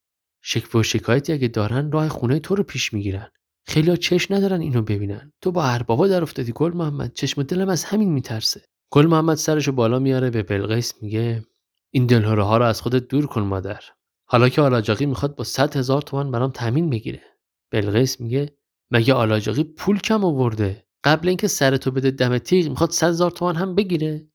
شکوه 0.42 0.80
و 0.80 0.82
شکایتی 0.82 1.32
اگه 1.32 1.48
دارن 1.48 1.92
راه 1.92 2.08
خونه 2.08 2.38
تو 2.38 2.54
رو 2.54 2.62
پیش 2.62 2.92
می‌گیرن. 2.92 3.28
خیلی 3.66 3.96
چش 3.96 4.30
ندارن 4.30 4.60
اینو 4.60 4.82
ببینن. 4.82 5.32
تو 5.40 5.52
با 5.52 5.64
اربابا 5.64 6.08
در 6.08 6.22
افتادی 6.22 6.52
گل 6.54 6.72
محمد. 6.72 7.12
چشم 7.12 7.42
دلم 7.42 7.68
از 7.68 7.84
همین 7.84 8.12
میترسه. 8.12 8.62
گل 8.90 9.06
محمد 9.06 9.36
سرشو 9.36 9.72
بالا 9.72 9.98
میاره 9.98 10.30
به 10.30 10.42
بلقیس 10.42 10.94
میگه 11.02 11.44
این 11.96 12.06
دلهوره 12.06 12.42
ها 12.42 12.56
رو 12.56 12.64
از 12.64 12.80
خودت 12.80 13.08
دور 13.08 13.26
کن 13.26 13.40
مادر. 13.40 13.80
حالا 14.24 14.48
که 14.48 14.62
آلاجاقی 14.62 15.06
می‌خواد 15.06 15.36
با 15.36 15.44
صد 15.44 15.76
هزار 15.76 16.02
تومن 16.02 16.30
برام 16.30 16.50
تامین 16.50 16.90
بگیره. 16.90 17.22
بلقیس 17.70 18.20
میگه 18.20 18.56
مگه 18.90 19.14
آلاجاقی 19.14 19.64
پول 19.64 19.98
کم 19.98 20.24
آورده؟ 20.24 20.86
قبل 21.04 21.28
اینکه 21.28 21.48
سرتو 21.48 21.90
بده 21.90 22.10
دم 22.10 22.38
تیغ 22.38 22.68
می‌خواد 22.68 22.90
صد 22.90 23.08
هزار 23.08 23.30
تومن 23.30 23.56
هم 23.56 23.74
بگیره؟ 23.74 24.28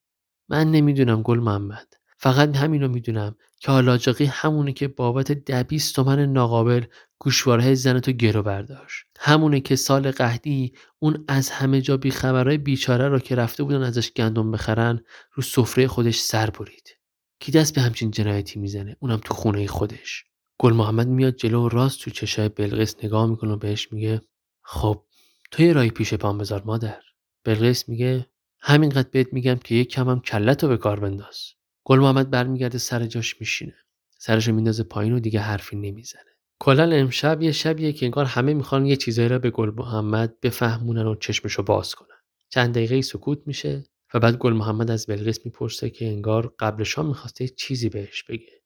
من 0.50 0.72
نمی‌دونم 0.72 1.22
گل 1.22 1.40
محمد. 1.40 1.94
فقط 2.18 2.56
همینو 2.56 2.88
می‌دونم 2.88 3.36
که 3.60 3.72
آلاجاقی 3.72 4.26
همونه 4.26 4.74
که 4.74 4.88
بابت 4.88 5.32
دبیست 5.32 5.96
تومن 5.96 6.26
ناقابل 6.26 6.84
گوشواره 7.20 7.74
زن 7.76 8.00
تو 8.00 8.12
گرو 8.12 8.44
برداشت. 8.44 9.06
همونه 9.20 9.60
که 9.60 9.76
سال 9.76 10.12
قهدی 10.12 10.74
اون 11.00 11.26
از 11.28 11.50
همه 11.50 11.82
جا 11.82 11.98
بیخبرهای 11.98 12.58
بیچاره 12.58 13.10
رو 13.10 13.20
که 13.20 13.36
رفته 13.36 13.64
بودن 13.64 13.82
ازش 13.84 14.12
گندم 14.12 14.52
بخرن 14.52 15.00
رو 15.34 15.44
سفره 15.44 15.88
خودش 15.88 16.20
سر 16.20 16.50
برید. 16.50 16.99
کی 17.40 17.52
دست 17.52 17.76
به 17.76 17.82
همچین 17.82 18.12
جنایتی 18.12 18.60
می‌زنه؟ 18.60 18.96
اونم 19.00 19.18
تو 19.26 19.34
خونه 19.34 19.68
خودش. 19.68 20.26
گل 20.58 20.74
محمد 20.74 21.08
میاد 21.08 21.36
جلو 21.36 21.66
و 21.66 21.70
راست 21.70 22.00
تو 22.00 22.12
چشای 22.12 22.50
بلقیس 22.50 22.96
نگاه 23.04 23.26
می‌کنه 23.30 23.54
و 23.54 23.58
بهش 23.58 23.92
میگه 23.92 24.22
خب 24.62 25.04
تو 25.52 25.64
یه 25.64 25.74
رای 25.74 25.90
پیش 25.90 26.14
پام 26.14 26.38
بذار 26.38 26.64
مادر. 26.66 27.02
بلقیس 27.44 27.90
میگه 27.90 28.30
همینقدر 28.60 29.10
بهت 29.12 29.34
میگم 29.34 29.56
که 29.56 29.76
یک 29.76 29.90
کمم 29.90 30.20
کلتو 30.20 30.68
به 30.68 30.78
کار 30.78 31.00
بنداز. 31.00 31.38
گل 31.84 32.00
محمد 32.00 32.30
برمیگرده 32.30 32.78
سر 32.78 33.06
جاش 33.06 33.36
میشینه. 33.40 33.76
سرشو 34.18 34.54
میندازه 34.54 34.84
پایین 34.84 35.14
و 35.14 35.20
دیگه 35.20 35.40
حرفی 35.40 35.76
نمی‌زنه. 35.76 36.24
کلا 36.60 36.96
امشب 36.96 37.42
یه 37.42 37.52
شبیه 37.52 37.94
که 37.94 38.06
انگار 38.06 38.26
همه 38.26 38.54
می‌خوان 38.54 38.86
یه 38.86 38.96
چیزایی 38.96 39.30
را 39.30 39.40
به 39.40 39.50
گل 39.50 39.72
محمد 39.76 40.40
بفهمونن 40.40 41.06
و 41.06 41.16
چشمشو 41.16 41.64
باز 41.64 41.96
کنن. 41.96 42.18
چند 42.50 42.74
دقیقه 42.74 43.02
سکوت 43.02 43.40
میشه. 43.46 43.84
و 44.14 44.20
بعد 44.20 44.38
گل 44.38 44.54
محمد 44.54 44.92
از 44.92 45.06
بلقیس 45.08 45.46
می‌پرسه 45.46 45.90
که 45.90 46.08
انگار 46.08 46.56
قبل 46.60 46.84
شام 46.84 47.08
می‌خواسته 47.08 47.48
چیزی 47.48 47.90
بهش 47.90 48.24
بگه. 48.24 48.62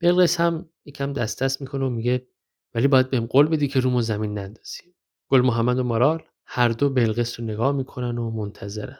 بلقیس 0.00 0.40
هم 0.40 0.70
یکم 0.84 1.12
دست 1.12 1.42
دست 1.42 1.60
می‌کنه 1.60 1.84
و 1.86 1.90
میگه 1.90 2.28
ولی 2.74 2.88
باید 2.88 3.10
بهم 3.10 3.26
قول 3.26 3.48
بدی 3.48 3.68
که 3.68 3.80
رومو 3.80 4.02
زمین 4.02 4.38
نندازی 4.38 4.94
گل 5.28 5.40
محمد 5.40 5.78
و 5.78 5.84
مارال 5.84 6.22
هر 6.44 6.68
دو 6.68 6.90
بلقیس 6.90 7.40
رو 7.40 7.46
نگاه 7.46 7.72
می‌کنن 7.72 8.18
و 8.18 8.30
منتظرن. 8.30 8.98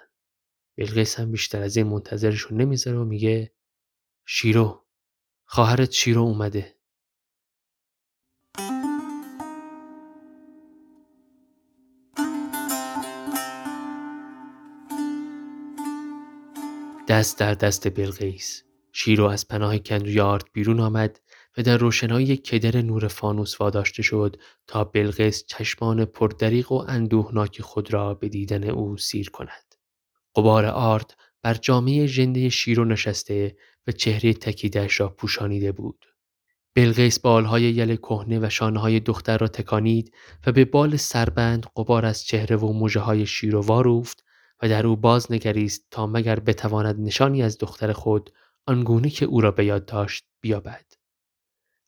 بلقیس 0.77 1.21
هم 1.21 1.33
بیشتر 1.33 1.63
از 1.63 1.77
این 1.77 1.87
منتظرشون 1.87 2.61
نمی‌ذاره 2.61 2.99
و 2.99 3.05
میگه 3.05 3.55
شیرو 4.27 4.85
خواهرت 5.45 5.93
شیرو 5.93 6.23
اومده. 6.23 6.78
دست 17.09 17.39
در 17.39 17.55
دست 17.55 17.97
بلقیس 18.01 18.63
شیرو 18.93 19.25
از 19.25 19.49
پناه 19.49 19.79
کندوی 19.79 20.21
آرد 20.21 20.45
بیرون 20.53 20.81
آمد 20.81 21.21
و 21.59 21.63
در 21.63 21.77
روشنایی 21.77 22.37
کدر 22.37 22.83
نور 22.83 23.09
فانوس 23.09 23.61
واداشته 23.61 24.03
شد 24.03 24.37
تا 24.67 24.85
بلقیس 24.85 25.45
چشمان 25.47 26.05
پردریق 26.05 26.73
و 26.73 26.85
اندوهناک 26.89 27.63
خود 27.63 27.93
را 27.93 28.15
به 28.15 28.29
دیدن 28.29 28.65
او 28.65 28.97
سیر 28.97 29.31
کند. 29.31 29.75
قبار 30.37 30.67
آرد 30.67 31.17
بر 31.43 31.55
جامعه 31.55 32.07
ژنده 32.07 32.49
شیرو 32.49 32.85
نشسته 32.85 33.57
و 33.87 33.93
چهره 33.93 34.33
تکیدش 34.35 35.01
را 35.01 35.09
پوشانیده 35.09 35.73
بود. 35.73 36.07
بلقیس 36.75 37.19
بالهای 37.19 37.63
یل 37.63 37.97
کهنه 37.97 38.39
و 38.39 38.51
شانه 38.51 38.81
های 38.81 39.01
دختر 39.01 39.39
را 39.39 39.49
تکانید 39.49 40.15
و 40.47 40.53
به 40.53 40.65
بال 40.65 40.97
سربند 40.97 41.67
قبار 41.77 42.07
از 42.07 42.25
چهره 42.25 42.57
و 42.57 42.73
موجه 42.73 43.01
های 43.01 43.27
شیرو 43.27 43.61
واروفت 43.61 44.28
و 44.63 44.69
در 44.69 44.87
او 44.87 44.97
باز 44.97 45.33
نگریست 45.33 45.87
تا 45.91 46.07
مگر 46.07 46.41
بتواند 46.41 47.01
نشانی 47.01 47.43
از 47.43 47.59
دختر 47.59 47.93
خود 47.93 48.31
آنگونه 48.67 49.11
که 49.11 49.25
او 49.25 49.41
را 49.41 49.51
به 49.51 49.65
یاد 49.65 49.87
داشت 49.87 50.25
بیابد. 50.41 50.87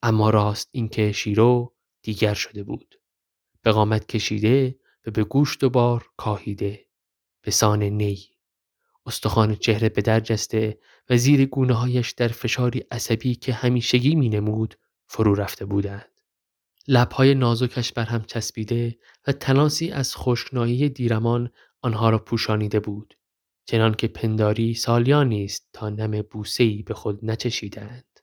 اما 0.02 0.30
راست 0.30 0.68
اینکه 0.72 1.12
شیرو 1.12 1.74
دیگر 2.02 2.34
شده 2.34 2.62
بود. 2.62 3.00
به 3.62 3.72
قامت 3.72 4.06
کشیده 4.06 4.78
و 5.06 5.10
به 5.10 5.24
گوشت 5.24 5.64
و 5.64 5.70
بار 5.70 6.06
کاهیده. 6.16 6.86
به 7.42 7.50
سان 7.50 7.82
نی. 7.82 8.18
استخوان 9.06 9.54
چهره 9.54 9.88
به 9.88 10.02
در 10.02 10.20
جسته 10.20 10.78
و 11.10 11.16
زیر 11.16 11.46
گونه 11.46 11.74
هایش 11.74 12.10
در 12.10 12.28
فشاری 12.28 12.84
عصبی 12.90 13.34
که 13.34 13.52
همیشگی 13.52 14.14
می 14.14 14.28
نمود 14.28 14.74
فرو 15.06 15.34
رفته 15.34 15.64
بودند. 15.64 16.10
لبهای 16.88 17.34
نازکش 17.34 17.92
بر 17.92 18.04
هم 18.04 18.24
چسبیده 18.24 18.98
و 19.26 19.32
تناسی 19.32 19.90
از 19.90 20.16
خشکنایی 20.16 20.88
دیرمان 20.88 21.50
آنها 21.82 22.10
را 22.10 22.18
پوشانیده 22.18 22.80
بود 22.80 23.14
چنان 23.64 23.94
که 23.94 24.08
پنداری 24.08 24.74
سالیانی 24.74 25.44
است 25.44 25.68
تا 25.72 25.88
نم 25.88 26.22
بوسه‌ای 26.22 26.82
به 26.82 26.94
خود 26.94 27.24
نچشیدند 27.24 28.20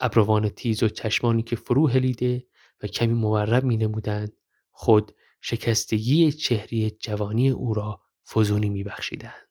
ابروان 0.00 0.48
تیز 0.48 0.82
و 0.82 0.88
چشمانی 0.88 1.42
که 1.42 1.56
فرو 1.56 1.88
هلیده 1.88 2.46
و 2.82 2.86
کمی 2.86 3.14
مورب 3.14 3.64
می 3.64 3.76
نمودند 3.76 4.32
خود 4.70 5.14
شکستگی 5.40 6.32
چهری 6.32 6.90
جوانی 6.90 7.50
او 7.50 7.74
را 7.74 8.00
فزونی 8.34 8.68
می 8.68 8.84
بخشیدند. 8.84 9.47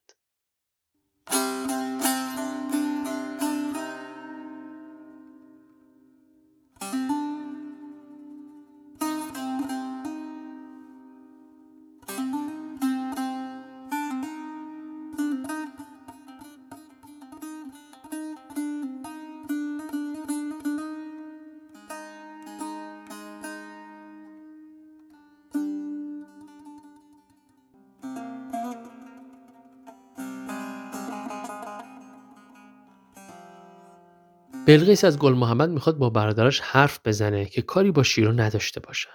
بلقیس 34.68 35.04
از 35.04 35.20
گل 35.20 35.34
محمد 35.34 35.70
می‌خواد 35.70 35.98
با 35.98 36.10
برادراش 36.10 36.60
حرف 36.60 37.00
بزنه 37.06 37.46
که 37.46 37.62
کاری 37.62 37.92
با 37.92 38.04
شیرو 38.04 38.32
نداشته 38.32 38.80
باشن. 38.80 39.10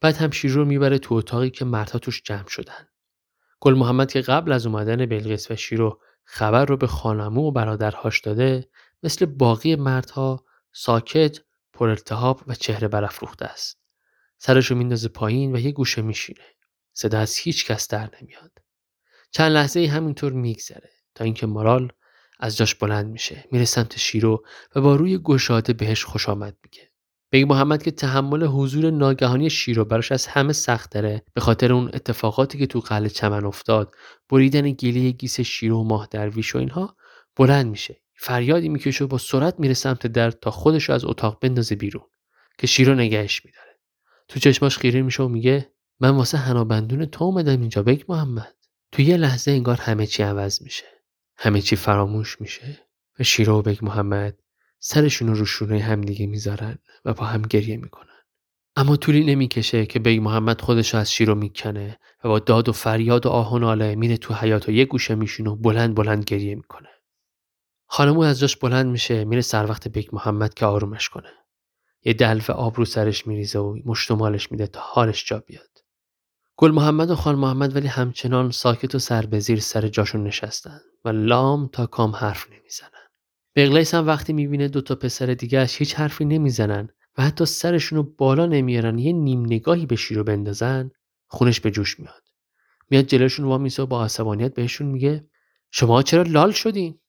بعد 0.00 0.16
هم 0.16 0.30
شیرو 0.30 0.54
رو 0.54 0.64
می‌بره 0.64 0.98
تو 0.98 1.14
اتاقی 1.14 1.50
که 1.50 1.64
مردها 1.64 1.98
توش 1.98 2.22
جمع 2.22 2.48
شدن. 2.48 2.88
گل 3.60 3.74
محمد 3.74 4.12
که 4.12 4.20
قبل 4.20 4.52
از 4.52 4.66
اومدن 4.66 5.06
بلقیس 5.06 5.50
و 5.50 5.56
شیرو 5.56 6.00
خبر 6.24 6.64
رو 6.64 6.76
به 6.76 6.86
خانمو 6.86 7.48
و 7.48 7.50
برادرهاش 7.50 8.20
داده 8.20 8.68
مثل 9.02 9.26
باقی 9.26 9.76
مردها 9.76 10.44
ساکت، 10.72 11.38
پر 11.72 11.88
التهاب 11.88 12.42
و 12.46 12.54
چهره 12.54 12.88
برافروخته 12.88 13.44
است. 13.44 13.78
سرش 14.38 14.66
رو 14.66 14.76
میندازه 14.76 15.08
پایین 15.08 15.56
و 15.56 15.58
یه 15.58 15.72
گوشه 15.72 16.02
میشینه. 16.02 16.44
صدا 16.92 17.18
از 17.18 17.36
هیچ 17.36 17.66
کس 17.66 17.88
در 17.88 18.10
نمیاد. 18.20 18.52
چند 19.30 19.52
لحظه 19.52 19.80
ای 19.80 19.86
همینطور 19.86 20.32
میگذره 20.32 20.90
تا 21.14 21.24
اینکه 21.24 21.46
مارال 21.46 21.92
از 22.42 22.56
جاش 22.56 22.74
بلند 22.74 23.06
میشه. 23.06 23.44
میره 23.52 23.64
سمت 23.64 23.98
شیرو 23.98 24.44
و 24.76 24.80
با 24.80 24.96
روی 24.96 25.18
گشاده 25.18 25.72
بهش 25.72 26.04
خوش 26.04 26.28
آمد 26.28 26.56
میگه. 26.64 26.90
بگی 27.32 27.44
محمد 27.44 27.82
که 27.82 27.90
تحمل 27.90 28.44
حضور 28.44 28.90
ناگهانی 28.90 29.50
شیرو 29.50 29.84
براش 29.84 30.12
از 30.12 30.26
همه 30.26 30.52
سخت 30.52 30.90
داره. 30.90 31.22
به 31.34 31.40
خاطر 31.40 31.72
اون 31.72 31.90
اتفاقاتی 31.94 32.58
که 32.58 32.66
تو 32.66 32.80
قلعه 32.80 33.08
چمن 33.08 33.44
افتاد 33.44 33.94
بریدن 34.28 34.70
گیله 34.70 35.10
گیس 35.10 35.40
شیرو 35.40 35.80
و 35.80 35.84
ماه 35.84 36.08
درویش 36.10 36.54
و 36.54 36.58
اینها 36.58 36.96
بلند 37.36 37.66
میشه. 37.66 38.00
فریادی 38.16 38.68
می‌کشه 38.68 39.04
و 39.04 39.06
با 39.06 39.18
سرعت 39.18 39.60
میره 39.60 39.74
سمت 39.74 40.06
در 40.06 40.30
تا 40.30 40.50
خودش 40.50 40.90
از 40.90 41.04
اتاق 41.04 41.38
بندازه 41.40 41.74
بیرون 41.74 42.04
که 42.58 42.66
شیرو 42.66 42.94
نگهش 42.94 43.44
میداره. 43.44 43.78
تو 44.28 44.40
چشماش 44.40 44.78
خیره 44.78 45.02
میشه 45.02 45.22
و 45.22 45.28
میگه 45.28 45.72
من 46.00 46.10
واسه 46.10 46.38
حنابندون 46.38 47.06
تو 47.06 47.24
اومدم 47.24 47.60
اینجا. 47.60 47.82
بگ 47.82 48.02
محمد. 48.08 48.54
تو 48.92 49.02
یه 49.02 49.16
لحظه 49.16 49.50
انگار 49.50 49.76
همه 49.76 50.06
چی 50.06 50.22
عوض 50.22 50.62
میشه. 50.62 50.91
همه 51.44 51.60
چی 51.60 51.76
فراموش 51.76 52.40
میشه 52.40 52.86
و 53.18 53.22
شیرو 53.22 53.58
و 53.58 53.62
بگ 53.62 53.78
محمد 53.82 54.38
سرشون 54.78 55.34
رو 55.34 55.46
شونه 55.46 55.80
همدیگه 55.80 56.26
می‌ذارن 56.26 56.78
و 57.04 57.14
با 57.14 57.24
هم 57.24 57.42
گریه 57.42 57.76
می‌کنن. 57.76 58.08
اما 58.76 58.96
طولی 58.96 59.24
نمی‌کشه 59.24 59.86
که 59.86 59.98
بگ 59.98 60.20
محمد 60.20 60.60
خودش 60.60 60.94
از 60.94 61.12
شیرو 61.12 61.34
می‌کنه 61.34 61.98
و 62.24 62.28
با 62.28 62.38
داد 62.38 62.68
و 62.68 62.72
فریاد 62.72 63.26
و 63.26 63.28
آه 63.28 63.52
و 63.52 63.58
ناله 63.58 63.94
میره 63.94 64.16
تو 64.16 64.34
حیات 64.34 64.68
و 64.68 64.72
یه 64.72 64.84
گوشه 64.84 65.14
میشونه 65.14 65.50
و 65.50 65.56
بلند 65.56 65.94
بلند 65.94 66.24
گریه 66.24 66.54
می‌کنه. 66.54 66.88
خانمو 67.86 68.22
از 68.22 68.40
جاش 68.40 68.56
بلند 68.56 68.86
میشه 68.86 69.24
میره 69.24 69.42
سر 69.42 69.66
وقت 69.66 69.88
بگ 69.88 70.08
محمد 70.12 70.54
که 70.54 70.66
آرومش 70.66 71.08
کنه. 71.08 71.32
یه 72.04 72.12
دلف 72.12 72.50
آب 72.50 72.78
رو 72.78 72.84
سرش 72.84 73.26
میریزه 73.26 73.58
و 73.58 73.78
مشتمالش 73.84 74.52
میده 74.52 74.66
تا 74.66 74.80
حالش 74.80 75.24
جا 75.24 75.38
بیاد. 75.38 75.81
گل 76.62 76.70
محمد 76.70 77.10
و 77.10 77.14
خان 77.14 77.34
محمد 77.34 77.76
ولی 77.76 77.88
همچنان 77.88 78.50
ساکت 78.50 78.94
و 78.94 78.98
سر 78.98 79.26
به 79.26 79.40
زیر 79.40 79.60
سر 79.60 79.88
جاشون 79.88 80.24
نشستن 80.24 80.80
و 81.04 81.08
لام 81.08 81.68
تا 81.68 81.86
کام 81.86 82.16
حرف 82.16 82.46
نمی‌زنن. 82.50 83.08
بغلیس 83.56 83.94
هم 83.94 84.06
وقتی 84.06 84.32
می‌بینه 84.32 84.68
دو 84.68 84.80
تا 84.80 84.94
پسر 84.94 85.26
دیگه 85.26 85.64
هیچ 85.64 85.94
حرفی 85.94 86.24
نمی‌زنن 86.24 86.88
و 87.18 87.22
حتی 87.22 87.44
سرشون 87.44 87.96
رو 87.96 88.02
بالا 88.02 88.46
نمیارن 88.46 88.98
یه 88.98 89.12
نیم 89.12 89.46
نگاهی 89.46 89.86
به 89.86 89.96
شیرو 89.96 90.24
بندازن 90.24 90.90
خونش 91.26 91.60
به 91.60 91.70
جوش 91.70 92.00
میاد. 92.00 92.22
میاد 92.90 93.04
جلوشون 93.04 93.46
وا 93.46 93.58
میسه 93.58 93.82
و 93.82 93.86
با 93.86 94.04
عصبانیت 94.04 94.54
بهشون 94.54 94.86
میگه 94.86 95.26
شما 95.70 96.02
چرا 96.02 96.22
لال 96.22 96.52
شدین؟ 96.52 97.00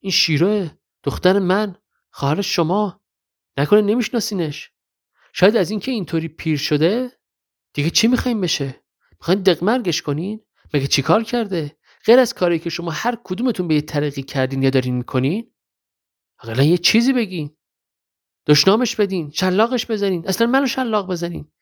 این 0.00 0.12
شیروه 0.12 0.70
دختر 1.02 1.38
من 1.38 1.76
خواهر 2.10 2.40
شما. 2.40 3.00
نکنه 3.58 3.80
نمیشناسینش. 3.80 4.70
شاید 5.32 5.56
از 5.56 5.70
اینکه 5.70 5.92
اینطوری 5.92 6.28
پیر 6.28 6.58
شده 6.58 7.10
دیگه 7.72 7.90
چی 7.90 8.06
می‌خوایم 8.06 8.40
بشه؟ 8.40 8.87
می‌خواین 9.20 9.42
دقمرگش 9.42 10.02
کنین؟ 10.02 10.40
مگه 10.74 10.86
چیکار 10.86 11.22
کرده؟ 11.22 11.76
غیر 12.04 12.18
از 12.18 12.34
کاری 12.34 12.58
که 12.58 12.70
شما 12.70 12.90
هر 12.90 13.18
کدومتون 13.24 13.68
به 13.68 13.74
یه 13.74 13.80
طریقی 13.80 14.22
کردین 14.22 14.62
یا 14.62 14.70
دارین 14.70 14.94
می‌کنین؟ 14.94 15.52
اقلا 16.42 16.62
یه 16.62 16.78
چیزی 16.78 17.12
بگین. 17.12 17.56
دشنامش 18.46 18.96
بدین 18.96 19.30
شلاقش 19.30 19.90
بزنین. 19.90 20.28
اصلا 20.28 20.46
منو 20.46 20.66
شلاق 20.66 21.10
بزنین. 21.10 21.52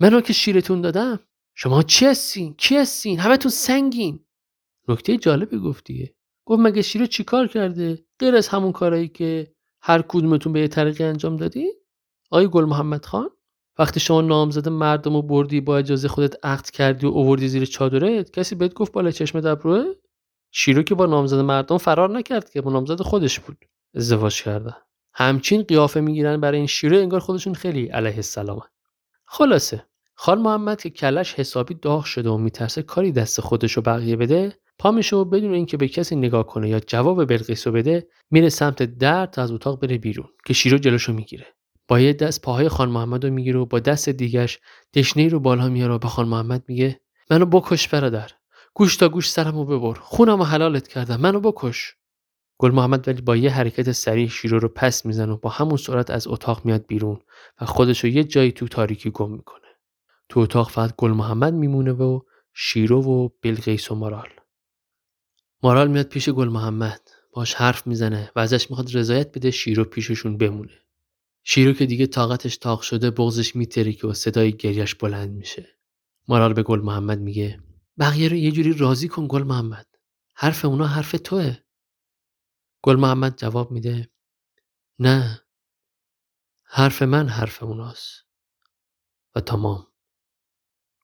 منو 0.00 0.20
که 0.20 0.32
شیرتون 0.32 0.80
دادم. 0.80 1.20
شما 1.54 1.82
چی 1.82 2.06
هستین؟ 2.06 2.54
کی 2.54 2.76
هستین؟ 2.76 3.18
همتون 3.18 3.50
سنگین. 3.50 4.24
نکته 4.88 5.16
جالبی 5.16 5.58
گفتیه 5.58 6.14
گفت 6.44 6.60
مگه 6.60 6.82
شیره 6.82 7.06
چیکار 7.06 7.46
کرده؟ 7.46 8.04
غیر 8.18 8.36
از 8.36 8.48
همون 8.48 8.72
کارایی 8.72 9.08
که 9.08 9.54
هر 9.82 10.02
کدومتون 10.02 10.52
به 10.52 10.60
یه 10.60 10.68
طریقی 10.68 11.04
انجام 11.04 11.36
دادی 11.36 11.68
آقای 12.30 12.48
گل 12.48 12.64
محمد 12.64 13.04
خان؟ 13.04 13.30
وقتی 13.78 14.00
شما 14.00 14.20
نامزد 14.20 14.68
مردم 14.68 15.16
و 15.16 15.22
بردی 15.22 15.60
با 15.60 15.78
اجازه 15.78 16.08
خودت 16.08 16.44
عقد 16.44 16.70
کردی 16.70 17.06
و 17.06 17.10
اووردی 17.10 17.48
زیر 17.48 17.64
چادرت 17.64 18.30
کسی 18.30 18.54
بهت 18.54 18.74
گفت 18.74 18.92
بالا 18.92 19.10
چشم 19.10 19.40
دبروه؟ 19.40 19.84
شیرو 20.50 20.82
که 20.82 20.94
با 20.94 21.06
نامزد 21.06 21.38
مردم 21.38 21.78
فرار 21.78 22.10
نکرد 22.10 22.50
که 22.50 22.60
با 22.60 22.72
نامزد 22.72 23.02
خودش 23.02 23.40
بود. 23.40 23.56
ازدواج 23.94 24.42
کرده 24.42 24.76
همچین 25.14 25.62
قیافه 25.62 26.00
می‌گیرن 26.00 26.40
برای 26.40 26.58
این 26.58 26.66
شیرو 26.66 26.98
انگار 26.98 27.20
خودشون 27.20 27.54
خیلی 27.54 27.86
علیه 27.86 28.16
السلام 28.16 28.60
خلاصه 29.24 29.86
خان 30.14 30.40
محمد 30.40 30.82
که 30.82 30.90
کلش 30.90 31.34
حسابی 31.34 31.74
داغ 31.74 32.04
شده 32.04 32.30
و 32.30 32.38
میترسه 32.38 32.82
کاری 32.82 33.12
دست 33.12 33.40
خودش 33.40 33.72
رو 33.72 33.82
بقیه 33.82 34.16
بده 34.16 34.56
پا 34.78 34.90
میشه 34.90 35.16
و 35.16 35.24
بدون 35.24 35.54
اینکه 35.54 35.76
به 35.76 35.88
کسی 35.88 36.16
نگاه 36.16 36.46
کنه 36.46 36.68
یا 36.68 36.80
جواب 36.80 37.24
بلقیس 37.24 37.66
رو 37.66 37.72
بده 37.72 38.08
میره 38.30 38.48
سمت 38.48 38.82
در 38.82 39.26
تا 39.26 39.42
از 39.42 39.52
اتاق 39.52 39.80
بره 39.80 39.98
بیرون 39.98 40.28
که 40.46 40.54
شیرو 40.54 40.78
جلوشو 40.78 41.12
می‌گیره. 41.12 41.46
با 41.92 42.00
یه 42.00 42.12
دست 42.12 42.42
پاهای 42.42 42.68
خان 42.68 42.88
محمد 42.88 43.24
رو 43.24 43.30
می‌گیره 43.30 43.58
و 43.58 43.66
با 43.66 43.80
دست 43.80 44.08
دیگش 44.08 44.58
دشنه 44.94 45.28
رو 45.28 45.40
بالا 45.40 45.68
میاره 45.68 45.94
و 45.94 45.98
به 45.98 46.08
خان 46.08 46.28
محمد 46.28 46.64
میگه 46.68 47.00
منو 47.30 47.46
بکش 47.46 47.88
برادر 47.88 48.30
گوش 48.74 48.96
تا 48.96 49.08
گوش 49.08 49.30
سرمو 49.30 49.64
ببر 49.64 49.94
خونم 50.00 50.40
و 50.40 50.44
حلالت 50.44 50.88
کردم 50.88 51.20
منو 51.20 51.40
بکش. 51.40 51.96
گل 52.58 52.70
محمد 52.70 53.08
ولی 53.08 53.22
با 53.22 53.36
یه 53.36 53.50
حرکت 53.50 53.92
سریع 53.92 54.28
شیرو 54.28 54.58
رو 54.58 54.68
پس 54.68 55.06
می‌زنه 55.06 55.32
و 55.32 55.36
با 55.36 55.50
همون 55.50 55.76
سرعت 55.76 56.10
از 56.10 56.28
اتاق 56.28 56.64
میاد 56.64 56.86
بیرون 56.86 57.20
و 57.60 57.66
خودش 57.66 58.04
رو 58.04 58.10
یه 58.10 58.24
جایی 58.24 58.52
تو 58.52 58.68
تاریکی 58.68 59.10
گم 59.10 59.30
می‌کنه. 59.30 59.68
تو 60.28 60.40
اتاق 60.40 60.70
فقط 60.70 60.94
گل 60.96 61.10
محمد 61.10 61.54
میمونه 61.54 61.92
و 61.92 62.20
شیرو 62.54 63.02
و 63.02 63.28
بلقیس 63.42 63.90
و 63.90 63.94
مارال. 63.94 64.28
مارال 65.62 65.88
میاد 65.88 66.06
پیش 66.06 66.28
گل 66.28 66.48
محمد 66.48 67.10
باش 67.32 67.54
حرف 67.54 67.86
می‌زنه 67.86 68.30
و 68.36 68.40
ازش 68.40 68.70
می‌خواد 68.70 68.96
رضایت 68.96 69.36
بده 69.36 69.50
شیرو 69.50 69.84
پیششون 69.84 70.36
بمونه. 70.36 70.78
شیرو 71.44 71.72
که 71.72 71.86
دیگه 71.86 72.06
طاقتش 72.06 72.56
تاق 72.56 72.82
شده 72.82 73.10
بغزش 73.10 73.56
میترکه 73.56 74.06
و 74.06 74.12
صدای 74.12 74.52
گریش 74.52 74.94
بلند 74.94 75.30
میشه. 75.30 75.78
مارال 76.28 76.52
به 76.52 76.62
گل 76.62 76.80
محمد 76.80 77.20
میگه 77.20 77.60
بقیه 77.98 78.28
رو 78.28 78.36
یه 78.36 78.52
جوری 78.52 78.72
راضی 78.72 79.08
کن 79.08 79.26
گل 79.30 79.42
محمد. 79.42 79.86
حرف 80.34 80.64
اونا 80.64 80.86
حرف 80.86 81.14
توه. 81.24 81.56
گل 82.82 82.96
محمد 82.96 83.38
جواب 83.38 83.70
میده 83.70 84.10
نه 84.98 85.42
حرف 86.64 87.02
من 87.02 87.28
حرف 87.28 87.62
اوناست. 87.62 88.26
و 89.34 89.40
تمام. 89.40 89.86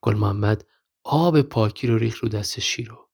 گل 0.01 0.15
محمد 0.15 0.67
آب 1.03 1.43
پاکی 1.43 1.87
رو 1.87 1.99
ریخ 1.99 2.19
رو 2.19 2.29
دست 2.29 2.61
شیرو. 2.61 3.11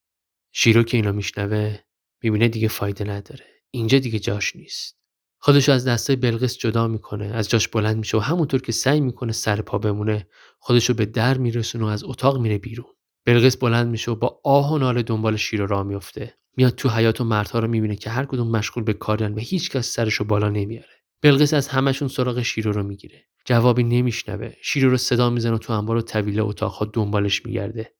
شیرو 0.51 0.83
که 0.83 0.97
اینا 0.97 1.11
میشنوه 1.11 1.79
می‌بینه 2.21 2.47
دیگه 2.47 2.67
فایده 2.67 3.03
نداره. 3.03 3.45
اینجا 3.71 3.99
دیگه 3.99 4.19
جاش 4.19 4.55
نیست. 4.55 5.04
خودش 5.45 5.69
از 5.69 5.87
دسته 5.87 6.15
بلقیس 6.15 6.57
جدا 6.57 6.87
می‌کنه 6.87 7.25
از 7.25 7.49
جاش 7.49 7.67
بلند 7.67 7.97
میشه 7.97 8.17
و 8.17 8.19
همونطور 8.19 8.61
که 8.61 8.71
سعی 8.71 8.99
می‌کنه 8.99 9.31
سر 9.31 9.61
پا 9.61 9.77
بمونه 9.77 10.27
خودشو 10.59 10.93
به 10.93 11.05
در 11.05 11.37
میرسونه 11.37 11.85
و 11.85 11.87
از 11.87 12.03
اتاق 12.03 12.39
میره 12.39 12.57
بیرون. 12.57 12.85
بلقیس 13.25 13.57
بلند 13.57 13.87
میشه 13.87 14.11
و 14.11 14.15
با 14.15 14.41
آه 14.43 14.73
و 14.73 14.77
ناله 14.77 15.03
دنبال 15.03 15.35
شیرو 15.35 15.67
راه 15.67 15.83
میفته 15.83 16.37
میاد 16.57 16.75
تو 16.75 16.89
حیات 16.89 17.21
و 17.21 17.23
مردها 17.23 17.59
رو 17.59 17.67
می‌بینه 17.67 17.95
که 17.95 18.09
هر 18.09 18.25
کدوم 18.25 18.51
مشغول 18.51 18.83
به 18.83 18.93
کارن 18.93 19.33
و 19.33 19.39
هیچکس 19.39 19.93
سرشو 19.93 20.23
بالا 20.23 20.49
نمیاره. 20.49 21.03
بلقیس 21.21 21.53
از 21.53 21.67
همشون 21.67 22.07
سراغ 22.07 22.41
شیرو 22.41 22.71
رو 22.71 22.83
می‌گیره. 22.83 23.25
جوابی 23.45 23.83
نمیشنوه. 23.83 24.53
شیرو 24.61 24.89
رو 24.89 24.97
صدا 24.97 25.29
می‌زنه 25.29 25.53
و 25.53 25.57
تو 25.57 25.73
انبار 25.73 25.97
و 25.97 26.01
طویله 26.01 26.41
اتاقها 26.41 26.85
دنبالش 26.85 27.45
میگرده. 27.45 27.93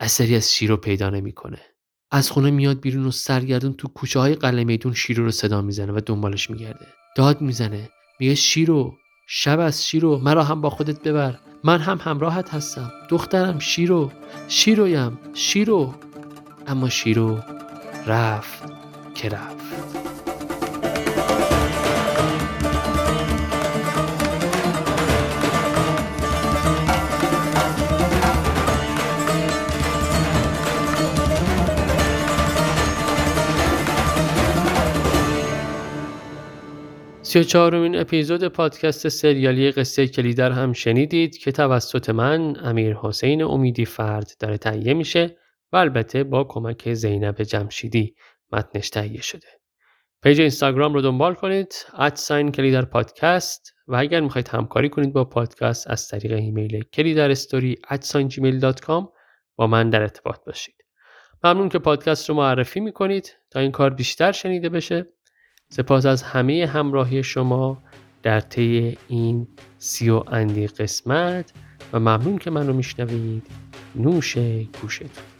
اثری 0.00 0.36
از 0.36 0.54
شیرو 0.54 0.76
پیدا 0.76 1.10
نمی‌کنه. 1.10 1.60
از 2.10 2.30
خونه 2.30 2.50
میاد 2.50 2.80
بیرون 2.80 3.06
و 3.06 3.10
سرگردون 3.10 3.72
تو 3.72 3.88
کوچه 3.88 4.20
های 4.20 4.34
قلعه 4.34 4.64
میدون 4.64 4.94
شیرو 4.94 5.24
رو 5.24 5.30
صدا 5.30 5.62
می‌زنه 5.62 5.92
و 5.92 6.00
دنبالش 6.06 6.50
میگرده. 6.50 6.86
داد 7.16 7.40
می‌زنه. 7.40 7.88
میگه 8.20 8.34
شیرو 8.34 8.94
شب 9.26 9.60
از 9.60 9.86
شیرو 9.86 10.18
مرا 10.18 10.44
هم 10.44 10.60
با 10.60 10.70
خودت 10.70 11.02
ببر. 11.02 11.38
من 11.64 11.78
هم 11.78 12.00
همراهت 12.02 12.54
هستم. 12.54 12.92
دخترم 13.08 13.58
شیرو 13.58 14.12
شیرویم. 14.48 15.18
شیرو 15.34 15.94
اما 16.66 16.88
شیرو 16.88 17.38
رفت 18.06 18.62
که 19.14 19.28
رفت. 19.28 19.65
سی 37.36 37.44
چهارمین 37.44 37.96
اپیزود 37.96 38.48
پادکست 38.48 39.08
سریالی 39.08 39.70
قصه 39.70 40.06
کلیدر 40.06 40.52
هم 40.52 40.72
شنیدید 40.72 41.38
که 41.38 41.52
توسط 41.52 42.10
من 42.10 42.56
امیر 42.64 42.96
حسین 42.96 43.42
امیدی 43.42 43.84
فرد 43.84 44.30
داره 44.40 44.58
تهیه 44.58 44.94
میشه 44.94 45.36
و 45.72 45.76
البته 45.76 46.24
با 46.24 46.44
کمک 46.44 46.94
زینب 46.94 47.42
جمشیدی 47.42 48.14
متنش 48.52 48.90
تهیه 48.90 49.22
شده. 49.22 49.46
page 50.22 50.40
اینستاگرام 50.40 50.94
رو 50.94 51.00
دنبال 51.00 51.34
کنید 51.34 51.74
at 51.98 52.16
sign 52.16 52.52
کلیدر 52.52 52.84
پادکست 52.84 53.72
و 53.88 53.96
اگر 53.96 54.20
می‌خواید 54.20 54.48
همکاری 54.48 54.88
کنید 54.88 55.12
با 55.12 55.24
پادکست 55.24 55.90
از 55.90 56.08
طریق 56.08 56.32
ایمیل 56.32 56.84
کلیدر 56.92 57.30
استوری 57.30 57.76
با 59.56 59.66
من 59.66 59.90
در 59.90 60.02
ارتباط 60.02 60.44
باشید. 60.46 60.74
ممنون 61.44 61.68
که 61.68 61.78
پادکست 61.78 62.28
رو 62.28 62.34
معرفی 62.34 62.80
می‌کنید 62.80 63.36
تا 63.50 63.60
این 63.60 63.70
کار 63.70 63.90
بیشتر 63.90 64.32
شنیده 64.32 64.68
بشه 64.68 65.15
سپاس 65.68 66.06
از 66.06 66.22
همه 66.22 66.66
همراهی 66.66 67.22
شما 67.22 67.82
در 68.22 68.40
طی 68.40 68.98
این 69.08 69.46
سی 69.78 70.10
و 70.10 70.22
اندی 70.26 70.66
قسمت 70.66 71.52
و 71.92 72.00
ممنون 72.00 72.38
که 72.38 72.50
منو 72.50 72.72
میشنوید. 72.72 73.46
نوش 73.94 74.38
گوشتون. 74.82 75.35